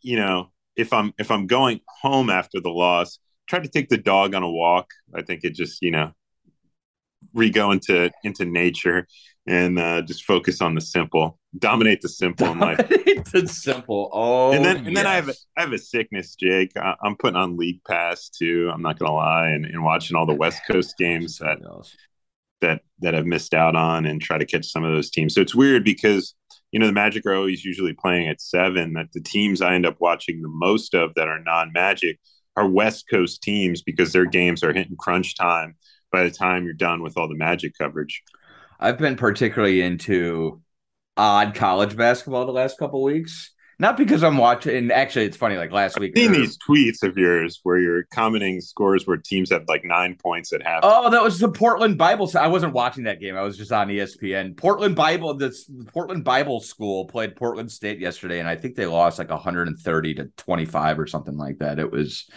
you 0.02 0.16
know, 0.16 0.50
if 0.76 0.92
I'm 0.92 1.12
if 1.18 1.30
I'm 1.30 1.46
going 1.46 1.80
home 2.02 2.30
after 2.30 2.60
the 2.60 2.70
loss, 2.70 3.18
try 3.48 3.58
to 3.58 3.68
take 3.68 3.88
the 3.88 3.98
dog 3.98 4.34
on 4.34 4.42
a 4.42 4.50
walk. 4.50 4.90
I 5.14 5.22
think 5.22 5.44
it 5.44 5.54
just 5.54 5.82
you 5.82 5.90
know 5.90 6.12
re 7.34 7.50
go 7.50 7.70
into 7.70 8.10
into 8.24 8.44
nature 8.44 9.06
and 9.50 9.80
uh, 9.80 10.00
just 10.02 10.24
focus 10.24 10.60
on 10.60 10.76
the 10.76 10.80
simple, 10.80 11.36
dominate 11.58 12.00
the 12.00 12.08
simple 12.08 12.46
in 12.46 12.60
life. 12.60 12.78
dominate 12.78 13.24
the 13.32 13.48
simple. 13.48 14.08
Oh, 14.12 14.52
and 14.52 14.64
then 14.64 14.76
and 14.76 14.86
yes. 14.86 14.94
then 14.94 15.06
I 15.06 15.14
have 15.16 15.28
a, 15.28 15.34
I 15.56 15.60
have 15.62 15.72
a 15.72 15.78
sickness, 15.78 16.36
Jake. 16.36 16.70
I, 16.76 16.94
am 17.04 17.16
putting 17.16 17.36
on 17.36 17.56
League 17.56 17.82
Pass 17.84 18.28
too. 18.28 18.70
I'm 18.72 18.80
not 18.80 18.98
gonna 18.98 19.12
lie, 19.12 19.48
and, 19.48 19.66
and 19.66 19.82
watching 19.82 20.16
all 20.16 20.24
the 20.24 20.34
West 20.34 20.62
Coast 20.70 20.94
games 20.96 21.38
that 21.38 21.58
that 22.60 22.82
that 23.00 23.16
I've 23.16 23.26
missed 23.26 23.52
out 23.52 23.74
on, 23.74 24.06
and 24.06 24.22
try 24.22 24.38
to 24.38 24.46
catch 24.46 24.66
some 24.66 24.84
of 24.84 24.92
those 24.92 25.10
teams. 25.10 25.34
So 25.34 25.40
it's 25.40 25.54
weird 25.54 25.84
because 25.84 26.32
you 26.70 26.78
know 26.78 26.86
the 26.86 26.92
Magic 26.92 27.26
are 27.26 27.34
always 27.34 27.64
usually 27.64 27.92
playing 27.92 28.28
at 28.28 28.40
seven. 28.40 28.92
That 28.92 29.12
the 29.12 29.20
teams 29.20 29.60
I 29.60 29.74
end 29.74 29.84
up 29.84 29.96
watching 29.98 30.42
the 30.42 30.48
most 30.48 30.94
of 30.94 31.12
that 31.16 31.26
are 31.26 31.40
non-Magic 31.40 32.20
are 32.56 32.68
West 32.68 33.06
Coast 33.10 33.42
teams 33.42 33.82
because 33.82 34.12
their 34.12 34.26
games 34.26 34.62
are 34.62 34.72
hitting 34.72 34.96
crunch 34.96 35.36
time 35.36 35.74
by 36.12 36.22
the 36.22 36.30
time 36.30 36.64
you're 36.64 36.74
done 36.74 37.02
with 37.02 37.16
all 37.16 37.28
the 37.28 37.34
Magic 37.34 37.72
coverage. 37.76 38.22
I've 38.80 38.98
been 38.98 39.16
particularly 39.16 39.82
into 39.82 40.62
odd 41.16 41.54
college 41.54 41.96
basketball 41.96 42.46
the 42.46 42.52
last 42.52 42.78
couple 42.78 43.02
weeks. 43.02 43.52
Not 43.78 43.96
because 43.96 44.22
I'm 44.22 44.36
watching. 44.36 44.90
Actually, 44.90 45.24
it's 45.24 45.38
funny. 45.38 45.56
Like 45.56 45.72
last 45.72 45.98
week, 45.98 46.12
I've 46.14 46.22
seen 46.22 46.32
these 46.32 46.58
tweets 46.58 47.02
of 47.02 47.16
yours 47.16 47.60
where 47.62 47.78
you're 47.78 48.04
commenting 48.12 48.60
scores 48.60 49.06
where 49.06 49.16
teams 49.16 49.50
have 49.50 49.64
like 49.68 49.86
nine 49.86 50.16
points 50.22 50.52
at 50.52 50.62
half. 50.62 50.80
Oh, 50.82 51.08
that 51.08 51.22
was 51.22 51.38
the 51.38 51.50
Portland 51.50 51.96
Bible. 51.96 52.30
I 52.38 52.48
wasn't 52.48 52.74
watching 52.74 53.04
that 53.04 53.20
game. 53.20 53.36
I 53.36 53.40
was 53.40 53.56
just 53.56 53.72
on 53.72 53.88
ESPN. 53.88 54.54
Portland 54.54 54.96
Bible. 54.96 55.32
The 55.32 55.54
Portland 55.94 56.24
Bible 56.24 56.60
School 56.60 57.06
played 57.06 57.36
Portland 57.36 57.72
State 57.72 58.00
yesterday, 58.00 58.38
and 58.38 58.48
I 58.48 58.54
think 58.54 58.74
they 58.74 58.84
lost 58.84 59.18
like 59.18 59.30
130 59.30 60.14
to 60.14 60.24
25 60.36 60.98
or 60.98 61.06
something 61.06 61.38
like 61.38 61.58
that. 61.60 61.78
It 61.78 61.90
was. 61.90 62.28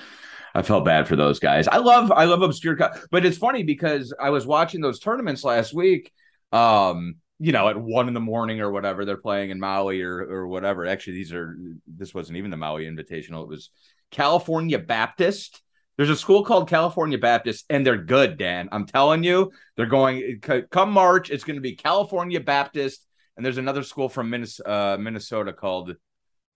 I 0.56 0.62
felt 0.62 0.86
bad 0.86 1.10
for 1.10 1.17
those 1.17 1.39
guys. 1.39 1.67
I 1.67 1.77
love 1.77 2.10
I 2.12 2.23
love 2.23 2.41
obscure, 2.41 2.77
but 3.12 3.25
it's 3.25 3.38
funny 3.38 3.63
because 3.63 4.13
I 4.17 4.29
was 4.29 4.45
watching 4.45 4.79
those 4.79 4.99
tournaments 4.99 5.43
last 5.43 5.73
week 5.73 6.13
um, 6.53 7.15
you 7.39 7.51
know, 7.51 7.67
at 7.67 7.77
one 7.77 8.07
in 8.07 8.13
the 8.13 8.21
morning 8.21 8.61
or 8.61 8.71
whatever, 8.71 9.03
they're 9.03 9.17
playing 9.17 9.49
in 9.49 9.59
Maui 9.59 10.01
or 10.01 10.19
or 10.21 10.47
whatever. 10.47 10.85
Actually, 10.85 11.13
these 11.13 11.33
are 11.33 11.57
this 11.87 12.13
wasn't 12.13 12.37
even 12.37 12.51
the 12.51 12.57
Maui 12.57 12.85
Invitational. 12.85 13.41
It 13.41 13.49
was 13.49 13.69
California 14.11 14.79
Baptist. 14.79 15.61
There's 15.97 16.09
a 16.09 16.15
school 16.15 16.43
called 16.43 16.69
California 16.69 17.17
Baptist, 17.17 17.65
and 17.69 17.85
they're 17.85 17.97
good, 17.97 18.37
Dan. 18.37 18.69
I'm 18.71 18.85
telling 18.85 19.23
you, 19.23 19.51
they're 19.75 19.85
going 19.87 20.39
come 20.41 20.91
March. 20.91 21.29
It's 21.31 21.43
going 21.43 21.57
to 21.57 21.61
be 21.61 21.75
California 21.75 22.39
Baptist, 22.39 23.05
and 23.35 23.45
there's 23.45 23.57
another 23.57 23.83
school 23.83 24.07
from 24.07 24.29
Minnesota, 24.29 24.69
uh, 24.69 24.97
Minnesota 24.97 25.53
called 25.53 25.95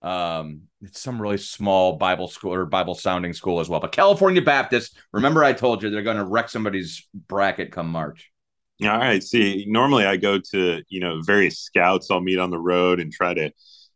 um 0.04 0.62
it's 0.84 1.02
some 1.02 1.20
really 1.20 1.40
small 1.40 1.98
bible 1.98 2.28
school 2.28 2.54
or 2.54 2.68
bible 2.68 2.94
sounding 2.94 3.34
school 3.34 3.60
as 3.60 3.68
well 3.68 3.80
but 3.80 3.92
california 3.92 4.44
baptist 4.44 4.96
remember 5.12 5.44
i 5.44 5.52
told 5.52 5.82
you 5.82 5.90
they're 5.90 6.04
going 6.04 6.18
to 6.18 6.24
wreck 6.24 6.50
somebody's 6.50 7.08
bracket 7.28 7.72
come 7.72 7.90
march 7.90 8.32
all 8.84 8.98
right. 8.98 9.24
See, 9.24 9.66
normally 9.68 10.06
I 10.06 10.18
go 10.18 10.40
to, 10.52 10.84
you 10.88 11.00
know, 11.00 11.22
various 11.22 11.60
scouts 11.60 12.12
I'll 12.12 12.22
meet 12.22 12.40
on 12.40 12.52
the 12.52 12.60
road 12.60 13.00
and 13.00 13.12
try 13.12 13.34
to, 13.34 13.52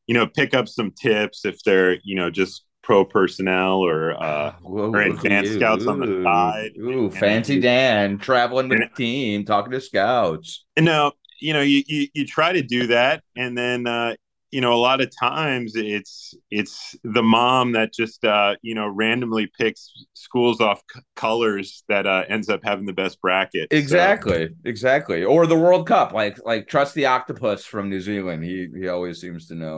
you 0.08 0.16
know, 0.16 0.28
pick 0.28 0.54
up 0.54 0.68
some 0.68 0.92
tips 0.92 1.46
if 1.46 1.62
they're, 1.64 1.98
you 2.04 2.16
know, 2.16 2.30
just 2.30 2.66
pro 2.84 3.06
personnel 3.06 3.78
or 3.86 4.22
uh 4.22 4.54
Whoa, 4.64 4.92
or 4.92 5.02
advanced 5.02 5.54
scouts 5.54 5.86
on 5.86 6.00
the 6.00 6.24
side. 6.24 6.72
Ooh, 6.80 7.06
and, 7.06 7.16
fancy 7.16 7.54
and, 7.54 7.62
Dan 7.62 8.18
traveling 8.18 8.70
with 8.70 8.80
the 8.80 8.90
team, 8.96 9.46
talking 9.46 9.72
to 9.72 9.82
scouts. 9.82 10.66
Now, 10.78 11.14
you 11.40 11.54
know, 11.54 11.62
you, 11.62 11.84
you 11.86 12.08
you 12.14 12.26
try 12.26 12.52
to 12.54 12.64
do 12.64 12.88
that 12.88 13.24
and 13.36 13.58
then 13.58 13.86
uh 13.86 14.16
you 14.52 14.60
know, 14.60 14.74
a 14.74 14.76
lot 14.76 15.02
of 15.02 15.10
times 15.18 15.74
it's 15.76 16.34
it's 16.52 16.96
the 17.04 17.24
mom 17.24 17.72
that 17.72 17.94
just 17.94 18.26
uh, 18.26 18.56
you 18.62 18.76
know 18.76 18.88
randomly 18.88 19.48
picks 19.48 19.92
schools 20.14 20.60
off 20.60 20.82
c- 20.94 21.00
colors 21.16 21.84
that 21.88 22.06
uh, 22.06 22.26
ends 22.28 22.50
up 22.50 22.60
having 22.64 22.86
the 22.86 22.94
best 22.94 23.22
bracket. 23.22 23.70
Exactly, 23.72 24.48
so. 24.48 24.54
exactly. 24.66 25.24
Or 25.24 25.48
the 25.48 25.58
World 25.58 25.88
Cup, 25.88 26.12
like 26.14 26.38
like 26.46 26.68
trust 26.68 26.96
the 26.96 27.06
octopus 27.06 27.66
from 27.66 27.90
New 27.90 28.02
Zealand. 28.02 28.44
He 28.44 28.68
he 28.78 28.88
always 28.90 29.22
seems 29.22 29.48
to 29.48 29.56
know 29.56 29.78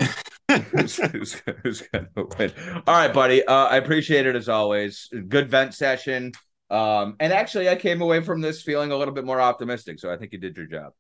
who's, 0.72 0.98
who's, 0.98 1.42
who's 1.64 1.82
going 1.82 2.08
to 2.16 2.28
win. 2.38 2.52
All 2.88 2.96
right, 2.96 3.14
buddy. 3.14 3.46
Uh, 3.46 3.66
I 3.66 3.78
appreciate 3.78 4.26
it 4.26 4.36
as 4.36 4.50
always. 4.50 5.10
Good 5.28 5.50
vent 5.50 5.76
session. 5.76 6.32
Um, 6.70 7.16
and 7.20 7.32
actually, 7.32 7.70
I 7.70 7.76
came 7.76 8.02
away 8.02 8.22
from 8.22 8.42
this 8.42 8.64
feeling 8.64 8.92
a 8.92 8.98
little 8.98 9.14
bit 9.14 9.26
more 9.26 9.40
optimistic. 9.40 10.00
So 10.00 10.12
I 10.12 10.18
think 10.18 10.34
you 10.34 10.40
did 10.40 10.58
your 10.58 10.66
job. 10.66 10.94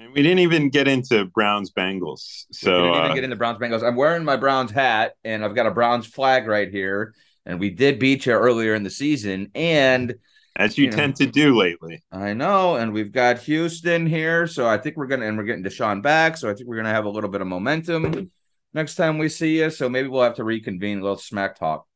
And 0.00 0.14
we 0.14 0.22
didn't 0.22 0.38
even 0.38 0.70
get 0.70 0.88
into 0.88 1.26
Browns 1.26 1.70
Bengals. 1.70 2.46
So 2.52 2.84
we 2.84 2.88
didn't 2.88 2.96
even 2.96 3.10
uh, 3.10 3.14
get 3.14 3.24
into 3.24 3.36
Browns 3.36 3.58
Bengals. 3.58 3.86
I'm 3.86 3.96
wearing 3.96 4.24
my 4.24 4.36
Browns 4.36 4.70
hat 4.70 5.12
and 5.24 5.44
I've 5.44 5.54
got 5.54 5.66
a 5.66 5.70
Browns 5.70 6.06
flag 6.06 6.46
right 6.46 6.70
here. 6.70 7.14
And 7.44 7.60
we 7.60 7.68
did 7.68 7.98
beat 7.98 8.24
you 8.24 8.32
earlier 8.32 8.74
in 8.74 8.82
the 8.82 8.90
season. 8.90 9.50
And 9.54 10.14
as 10.56 10.78
you, 10.78 10.86
you 10.86 10.90
tend 10.90 11.20
know, 11.20 11.26
to 11.26 11.30
do 11.30 11.54
lately. 11.54 12.02
I 12.10 12.32
know. 12.32 12.76
And 12.76 12.94
we've 12.94 13.12
got 13.12 13.40
Houston 13.40 14.06
here. 14.06 14.46
So 14.46 14.66
I 14.66 14.78
think 14.78 14.96
we're 14.96 15.06
gonna 15.06 15.26
and 15.26 15.36
we're 15.36 15.44
getting 15.44 15.64
Deshaun 15.64 16.02
back. 16.02 16.38
So 16.38 16.48
I 16.48 16.54
think 16.54 16.66
we're 16.66 16.76
gonna 16.76 16.88
have 16.88 17.04
a 17.04 17.10
little 17.10 17.30
bit 17.30 17.42
of 17.42 17.46
momentum 17.46 18.30
next 18.72 18.94
time 18.94 19.18
we 19.18 19.28
see 19.28 19.58
you. 19.58 19.68
So 19.68 19.90
maybe 19.90 20.08
we'll 20.08 20.22
have 20.22 20.36
to 20.36 20.44
reconvene 20.44 21.00
a 21.00 21.02
little 21.02 21.18
smack 21.18 21.58
talk. 21.58 21.86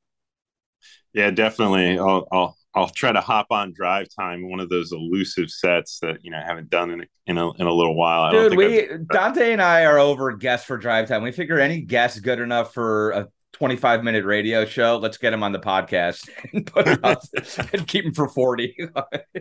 Yeah, 1.15 1.31
definitely. 1.31 1.99
I'll 1.99 2.29
I'll 2.31 2.59
I'll 2.75 2.89
try 2.89 3.13
to 3.13 3.21
hop 3.21 3.47
on 3.51 3.73
drive 3.73 4.09
time, 4.15 4.51
one 4.51 4.59
of 4.59 4.69
those 4.69 4.91
elusive 4.91 5.49
sets 5.51 6.01
that 6.01 6.25
you 6.25 6.31
know 6.31 6.39
I 6.39 6.45
haven't 6.45 6.71
done 6.71 6.91
in 6.91 7.01
a, 7.03 7.05
in 7.27 7.39
a, 7.39 7.53
in 7.53 7.67
a 7.67 7.73
little 7.73 7.95
while. 7.95 8.33
Dude, 8.33 8.57
we 8.57 8.91
I've... 8.91 9.09
Dante 9.09 9.53
and 9.53 9.63
I 9.63 9.85
are 9.85 9.99
over 9.99 10.33
guests 10.33 10.67
for 10.67 10.77
drive 10.77 11.09
time. 11.09 11.23
We 11.23 11.31
figure 11.31 11.61
any 11.61 11.81
guest 11.81 12.23
good 12.23 12.41
enough 12.41 12.75
for 12.75 13.11
a 13.13 13.29
25 13.53 14.03
minute 14.03 14.25
radio 14.25 14.65
show. 14.65 14.99
Let's 14.99 15.17
get 15.17 15.33
him 15.33 15.43
on 15.43 15.53
the 15.53 15.61
podcast 15.61 16.29
and 16.53 16.67
put 16.67 16.89
him 16.89 16.99
and 17.73 17.87
keep 17.87 18.05
him 18.05 18.13
for 18.13 18.29
40. 18.29 18.77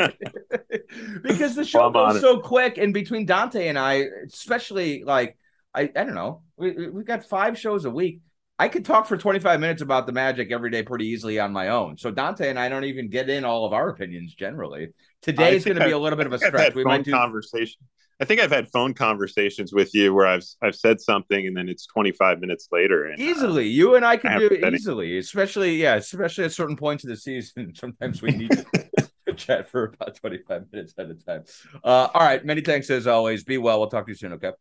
because 1.23 1.55
the 1.55 1.65
show 1.65 1.89
well, 1.89 2.13
goes 2.13 2.21
so 2.21 2.39
quick. 2.39 2.77
And 2.77 2.93
between 2.93 3.25
Dante 3.25 3.67
and 3.67 3.77
I, 3.77 4.05
especially 4.27 5.03
like 5.03 5.37
I, 5.73 5.83
I 5.95 6.03
don't 6.03 6.13
know, 6.13 6.43
we 6.55 6.89
we've 6.89 7.05
got 7.05 7.25
five 7.25 7.57
shows 7.57 7.85
a 7.85 7.89
week 7.89 8.21
I 8.59 8.67
could 8.67 8.85
talk 8.85 9.07
for 9.07 9.17
25 9.17 9.59
minutes 9.59 9.81
about 9.81 10.05
the 10.05 10.13
Magic 10.13 10.51
every 10.51 10.69
day 10.69 10.83
pretty 10.83 11.07
easily 11.07 11.39
on 11.39 11.51
my 11.51 11.69
own. 11.69 11.97
So 11.97 12.11
Dante 12.11 12.49
and 12.49 12.59
I 12.59 12.69
don't 12.69 12.83
even 12.83 13.09
get 13.09 13.29
in 13.29 13.43
all 13.43 13.65
of 13.65 13.73
our 13.73 13.89
opinions 13.89 14.33
generally. 14.35 14.89
Today 15.21 15.55
is 15.55 15.65
going 15.65 15.77
to 15.77 15.85
be 15.85 15.91
a 15.91 15.97
little 15.97 16.17
bit 16.17 16.27
of 16.27 16.33
a 16.33 16.37
stretch. 16.37 16.75
we 16.75 16.83
might 16.83 17.03
do 17.03 17.11
conversation. 17.11 17.81
I 18.21 18.25
think 18.25 18.39
I've 18.39 18.51
had 18.51 18.69
phone 18.69 18.93
conversations 18.93 19.73
with 19.73 19.93
you 19.95 20.13
where 20.13 20.27
I've 20.27 20.45
I've 20.61 20.75
said 20.75 21.01
something 21.01 21.47
and 21.47 21.57
then 21.57 21.67
it's 21.67 21.87
25 21.87 22.39
minutes 22.39 22.69
later. 22.71 23.05
And, 23.05 23.19
uh, 23.19 23.23
easily, 23.23 23.63
uh, 23.63 23.69
you 23.69 23.95
and 23.95 24.05
I 24.05 24.17
can 24.17 24.39
do 24.39 24.45
it 24.47 24.73
easily, 24.73 25.17
especially 25.17 25.75
yeah, 25.77 25.95
especially 25.95 26.45
at 26.45 26.51
certain 26.51 26.75
points 26.75 27.03
of 27.03 27.09
the 27.09 27.17
season. 27.17 27.73
Sometimes 27.75 28.21
we 28.21 28.31
need 28.31 28.51
to 29.27 29.33
chat 29.35 29.67
for 29.67 29.85
about 29.85 30.15
25 30.15 30.65
minutes 30.71 30.93
at 30.97 31.09
a 31.09 31.15
time. 31.15 31.43
Uh, 31.83 32.07
all 32.13 32.21
right, 32.21 32.45
many 32.45 32.61
thanks 32.61 32.89
as 32.91 33.07
always. 33.07 33.43
Be 33.43 33.57
well. 33.57 33.79
We'll 33.79 33.89
talk 33.89 34.05
to 34.05 34.11
you 34.11 34.15
soon. 34.15 34.33
Okay. 34.33 34.51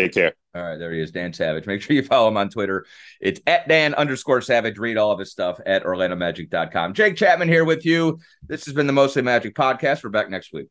Take 0.00 0.14
care. 0.14 0.34
All 0.54 0.62
right, 0.62 0.76
there 0.78 0.92
he 0.92 1.00
is, 1.00 1.12
Dan 1.12 1.32
Savage. 1.32 1.66
Make 1.66 1.80
sure 1.80 1.94
you 1.94 2.02
follow 2.02 2.28
him 2.28 2.36
on 2.36 2.48
Twitter. 2.48 2.86
It's 3.20 3.40
at 3.46 3.68
Dan 3.68 3.94
underscore 3.94 4.40
Savage. 4.40 4.78
Read 4.78 4.96
all 4.96 5.12
of 5.12 5.18
his 5.18 5.30
stuff 5.30 5.60
at 5.64 5.84
OrlandoMagic.com. 5.84 6.94
Jake 6.94 7.16
Chapman 7.16 7.48
here 7.48 7.64
with 7.64 7.86
you. 7.86 8.18
This 8.46 8.64
has 8.64 8.74
been 8.74 8.88
the 8.88 8.92
Mostly 8.92 9.22
Magic 9.22 9.54
podcast. 9.54 10.02
We're 10.02 10.10
back 10.10 10.28
next 10.28 10.52
week. 10.52 10.66